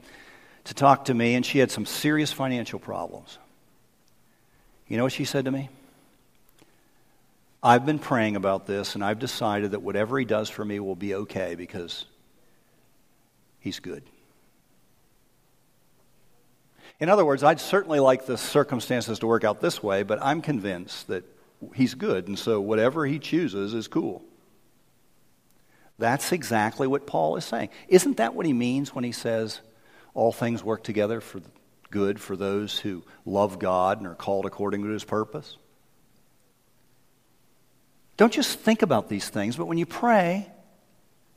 to 0.68 0.74
talk 0.74 1.06
to 1.06 1.14
me, 1.14 1.34
and 1.34 1.44
she 1.44 1.58
had 1.58 1.70
some 1.70 1.86
serious 1.86 2.30
financial 2.30 2.78
problems. 2.78 3.38
You 4.86 4.98
know 4.98 5.02
what 5.02 5.12
she 5.12 5.24
said 5.24 5.46
to 5.46 5.50
me? 5.50 5.70
I've 7.62 7.86
been 7.86 7.98
praying 7.98 8.36
about 8.36 8.66
this, 8.66 8.94
and 8.94 9.02
I've 9.02 9.18
decided 9.18 9.70
that 9.70 9.80
whatever 9.80 10.18
he 10.18 10.26
does 10.26 10.50
for 10.50 10.62
me 10.62 10.78
will 10.78 10.94
be 10.94 11.14
okay 11.14 11.54
because 11.54 12.04
he's 13.60 13.80
good. 13.80 14.02
In 17.00 17.08
other 17.08 17.24
words, 17.24 17.42
I'd 17.42 17.60
certainly 17.60 17.98
like 17.98 18.26
the 18.26 18.36
circumstances 18.36 19.20
to 19.20 19.26
work 19.26 19.44
out 19.44 19.62
this 19.62 19.82
way, 19.82 20.02
but 20.02 20.18
I'm 20.20 20.42
convinced 20.42 21.06
that 21.06 21.24
he's 21.74 21.94
good, 21.94 22.28
and 22.28 22.38
so 22.38 22.60
whatever 22.60 23.06
he 23.06 23.18
chooses 23.18 23.72
is 23.72 23.88
cool. 23.88 24.22
That's 25.98 26.30
exactly 26.30 26.86
what 26.86 27.06
Paul 27.06 27.36
is 27.36 27.46
saying. 27.46 27.70
Isn't 27.88 28.18
that 28.18 28.34
what 28.34 28.44
he 28.44 28.52
means 28.52 28.94
when 28.94 29.02
he 29.02 29.12
says 29.12 29.62
all 30.18 30.32
things 30.32 30.64
work 30.64 30.82
together 30.82 31.20
for 31.20 31.40
good 31.90 32.20
for 32.20 32.36
those 32.36 32.78
who 32.78 33.04
love 33.24 33.58
God 33.58 33.98
and 33.98 34.06
are 34.06 34.16
called 34.16 34.46
according 34.46 34.82
to 34.82 34.88
his 34.88 35.04
purpose? 35.04 35.56
Don't 38.16 38.32
just 38.32 38.58
think 38.58 38.82
about 38.82 39.08
these 39.08 39.28
things, 39.28 39.56
but 39.56 39.66
when 39.66 39.78
you 39.78 39.86
pray, 39.86 40.50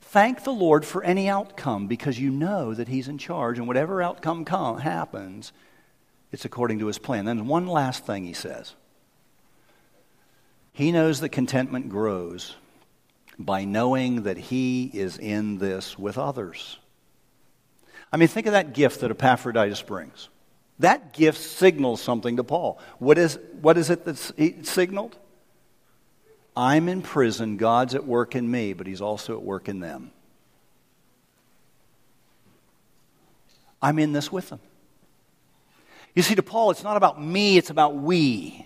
thank 0.02 0.44
the 0.44 0.52
Lord 0.52 0.84
for 0.84 1.04
any 1.04 1.30
outcome 1.30 1.86
because 1.88 2.20
you 2.20 2.32
know 2.32 2.74
that 2.74 2.88
He's 2.88 3.08
in 3.08 3.20
charge, 3.20 3.60
and 3.60 3.68
whatever 3.68 4.02
outcome 4.02 4.46
come, 4.46 4.80
happens, 4.80 5.54
it's 6.32 6.44
according 6.44 6.80
to 6.80 6.88
His 6.88 6.98
plan. 6.98 7.26
Then, 7.26 7.46
one 7.46 7.68
last 7.68 8.08
thing 8.08 8.26
He 8.26 8.34
says 8.34 8.74
He 10.74 10.92
knows 10.92 11.20
that 11.20 11.30
contentment 11.30 11.90
grows 11.90 12.56
by 13.38 13.64
knowing 13.64 14.24
that 14.24 14.40
He 14.40 14.90
is 14.92 15.20
in 15.20 15.60
this 15.60 16.00
with 16.00 16.18
others. 16.18 16.80
I 18.12 18.18
mean, 18.18 18.28
think 18.28 18.48
of 18.48 18.54
that 18.54 18.74
gift 18.74 19.02
that 19.02 19.12
Epaphroditus 19.12 19.82
brings. 19.82 20.30
That 20.80 21.14
gift 21.14 21.40
signals 21.40 22.02
something 22.02 22.38
to 22.38 22.44
Paul. 22.44 22.80
What 23.00 23.18
is, 23.18 23.40
what 23.62 23.78
is 23.78 23.90
it 23.90 24.04
that's 24.04 24.34
signaled? 24.64 25.18
I'm 26.56 26.90
in 26.90 27.02
prison, 27.02 27.58
God's 27.58 27.96
at 27.96 28.06
work 28.06 28.36
in 28.36 28.50
me, 28.50 28.74
but 28.74 28.88
He's 28.88 29.02
also 29.02 29.38
at 29.38 29.44
work 29.44 29.70
in 29.70 29.80
them. 29.80 30.12
I'm 33.82 34.00
in 34.00 34.12
this 34.12 34.32
with 34.32 34.50
them. 34.50 34.60
You 36.14 36.22
see, 36.24 36.36
to 36.36 36.44
Paul, 36.44 36.72
it's 36.72 36.84
not 36.84 36.98
about 36.98 37.22
me, 37.22 37.58
it's 37.58 37.70
about 37.70 37.96
we. 37.96 38.66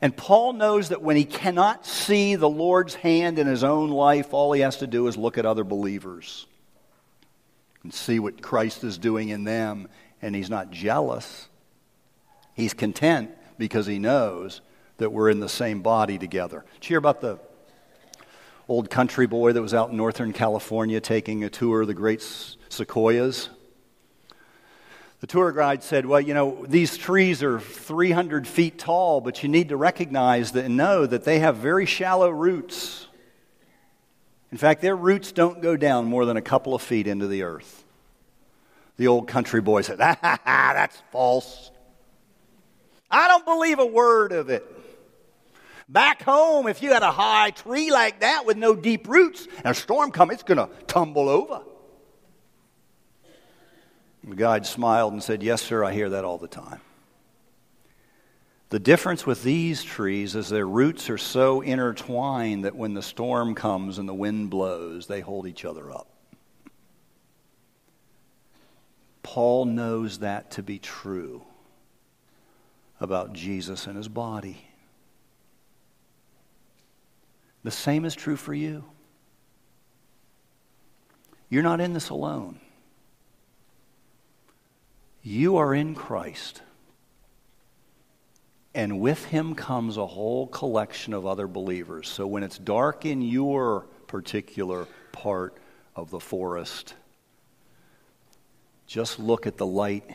And 0.00 0.16
Paul 0.16 0.52
knows 0.52 0.90
that 0.90 1.02
when 1.02 1.16
he 1.16 1.24
cannot 1.24 1.86
see 1.86 2.36
the 2.36 2.48
Lord's 2.48 2.94
hand 2.94 3.38
in 3.38 3.46
his 3.46 3.64
own 3.64 3.90
life, 3.90 4.32
all 4.32 4.52
he 4.52 4.60
has 4.60 4.76
to 4.78 4.86
do 4.86 5.06
is 5.08 5.16
look 5.16 5.38
at 5.38 5.46
other 5.46 5.64
believers 5.64 6.46
and 7.84 7.94
see 7.94 8.18
what 8.18 8.42
Christ 8.42 8.82
is 8.82 8.98
doing 8.98 9.28
in 9.28 9.44
them. 9.44 9.88
And 10.20 10.34
he's 10.34 10.50
not 10.50 10.70
jealous, 10.70 11.48
he's 12.54 12.74
content 12.74 13.30
because 13.56 13.86
he 13.86 14.00
knows 14.00 14.60
that 14.96 15.12
we're 15.12 15.30
in 15.30 15.40
the 15.40 15.48
same 15.48 15.82
body 15.82 16.18
together. 16.18 16.64
Did 16.74 16.84
you 16.84 16.88
hear 16.88 16.98
about 16.98 17.20
the 17.20 17.38
old 18.68 18.90
country 18.90 19.26
boy 19.26 19.52
that 19.52 19.62
was 19.62 19.74
out 19.74 19.90
in 19.90 19.96
Northern 19.96 20.32
California 20.32 21.00
taking 21.00 21.44
a 21.44 21.50
tour 21.50 21.82
of 21.82 21.86
the 21.86 21.94
great 21.94 22.22
sequoias? 22.68 23.50
The 25.20 25.26
tour 25.26 25.52
guide 25.52 25.82
said, 25.82 26.06
Well, 26.06 26.20
you 26.20 26.34
know, 26.34 26.64
these 26.68 26.96
trees 26.96 27.42
are 27.42 27.58
300 27.58 28.46
feet 28.46 28.78
tall, 28.78 29.20
but 29.20 29.42
you 29.42 29.48
need 29.48 29.70
to 29.70 29.76
recognize 29.76 30.52
that 30.52 30.66
and 30.66 30.76
know 30.76 31.06
that 31.06 31.24
they 31.24 31.38
have 31.38 31.56
very 31.56 31.86
shallow 31.86 32.28
roots. 32.28 33.06
In 34.54 34.58
fact, 34.58 34.82
their 34.82 34.94
roots 34.94 35.32
don't 35.32 35.60
go 35.60 35.76
down 35.76 36.04
more 36.04 36.24
than 36.24 36.36
a 36.36 36.40
couple 36.40 36.76
of 36.76 36.80
feet 36.80 37.08
into 37.08 37.26
the 37.26 37.42
earth. 37.42 37.84
The 38.98 39.08
old 39.08 39.26
country 39.26 39.60
boy 39.60 39.80
said, 39.80 39.98
ha, 40.00 40.16
ha, 40.22 40.70
that's 40.72 41.02
false. 41.10 41.72
I 43.10 43.26
don't 43.26 43.44
believe 43.44 43.80
a 43.80 43.86
word 43.86 44.30
of 44.30 44.50
it. 44.50 44.64
Back 45.88 46.22
home, 46.22 46.68
if 46.68 46.82
you 46.82 46.92
had 46.92 47.02
a 47.02 47.10
high 47.10 47.50
tree 47.50 47.90
like 47.90 48.20
that 48.20 48.46
with 48.46 48.56
no 48.56 48.76
deep 48.76 49.08
roots 49.08 49.48
and 49.56 49.66
a 49.66 49.74
storm 49.74 50.12
comes, 50.12 50.34
it's 50.34 50.44
going 50.44 50.58
to 50.58 50.68
tumble 50.86 51.28
over. 51.28 51.60
The 54.22 54.36
guide 54.36 54.66
smiled 54.66 55.14
and 55.14 55.20
said, 55.20 55.42
Yes, 55.42 55.62
sir, 55.62 55.82
I 55.82 55.92
hear 55.92 56.10
that 56.10 56.24
all 56.24 56.38
the 56.38 56.46
time. 56.46 56.80
The 58.74 58.80
difference 58.80 59.24
with 59.24 59.44
these 59.44 59.84
trees 59.84 60.34
is 60.34 60.48
their 60.48 60.66
roots 60.66 61.08
are 61.08 61.16
so 61.16 61.60
intertwined 61.60 62.64
that 62.64 62.74
when 62.74 62.92
the 62.92 63.02
storm 63.02 63.54
comes 63.54 63.98
and 63.98 64.08
the 64.08 64.12
wind 64.12 64.50
blows, 64.50 65.06
they 65.06 65.20
hold 65.20 65.46
each 65.46 65.64
other 65.64 65.92
up. 65.92 66.08
Paul 69.22 69.66
knows 69.66 70.18
that 70.18 70.50
to 70.50 70.64
be 70.64 70.80
true 70.80 71.44
about 72.98 73.32
Jesus 73.32 73.86
and 73.86 73.96
his 73.96 74.08
body. 74.08 74.66
The 77.62 77.70
same 77.70 78.04
is 78.04 78.16
true 78.16 78.34
for 78.34 78.54
you. 78.54 78.82
You're 81.48 81.62
not 81.62 81.80
in 81.80 81.92
this 81.92 82.08
alone. 82.08 82.58
You 85.22 85.58
are 85.58 85.72
in 85.72 85.94
Christ. 85.94 86.60
And 88.74 89.00
with 89.00 89.24
him 89.26 89.54
comes 89.54 89.96
a 89.96 90.06
whole 90.06 90.48
collection 90.48 91.14
of 91.14 91.26
other 91.26 91.46
believers. 91.46 92.08
So 92.08 92.26
when 92.26 92.42
it's 92.42 92.58
dark 92.58 93.06
in 93.06 93.22
your 93.22 93.86
particular 94.08 94.88
part 95.12 95.56
of 95.94 96.10
the 96.10 96.18
forest, 96.18 96.94
just 98.86 99.18
look 99.20 99.46
at 99.46 99.56
the 99.56 99.66
light 99.66 100.10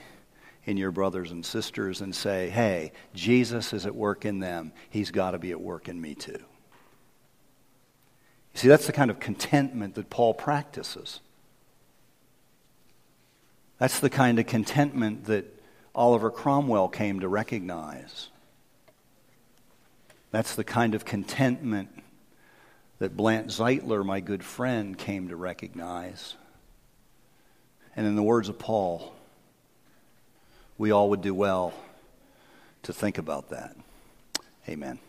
in 0.65 0.75
your 0.77 0.91
brothers 0.91 1.31
and 1.31 1.45
sisters 1.45 2.01
and 2.01 2.13
say, 2.13 2.49
hey, 2.49 2.91
Jesus 3.13 3.71
is 3.71 3.85
at 3.85 3.95
work 3.95 4.25
in 4.25 4.39
them. 4.39 4.73
He's 4.89 5.09
got 5.09 5.31
to 5.31 5.39
be 5.39 5.51
at 5.51 5.61
work 5.61 5.87
in 5.87 5.99
me 5.99 6.13
too. 6.13 6.33
You 8.53 8.55
see, 8.55 8.67
that's 8.67 8.87
the 8.87 8.93
kind 8.93 9.09
of 9.09 9.19
contentment 9.19 9.95
that 9.95 10.09
Paul 10.09 10.33
practices. 10.33 11.21
That's 13.77 14.01
the 14.01 14.09
kind 14.09 14.37
of 14.37 14.47
contentment 14.47 15.25
that 15.25 15.45
Oliver 15.95 16.29
Cromwell 16.29 16.89
came 16.89 17.21
to 17.21 17.29
recognize. 17.29 18.29
That's 20.31 20.55
the 20.55 20.63
kind 20.63 20.93
of 20.95 21.05
contentment 21.05 21.89
that 22.99 23.15
Blant 23.15 23.47
Zeitler, 23.47 24.05
my 24.05 24.19
good 24.19 24.43
friend, 24.43 24.97
came 24.97 25.29
to 25.29 25.35
recognize. 25.35 26.35
And 27.95 28.05
in 28.05 28.15
the 28.15 28.23
words 28.23 28.49
of 28.49 28.59
Paul, 28.59 29.13
we 30.77 30.91
all 30.91 31.09
would 31.09 31.21
do 31.21 31.33
well 31.33 31.73
to 32.83 32.93
think 32.93 33.17
about 33.17 33.49
that. 33.49 33.75
Amen. 34.67 34.99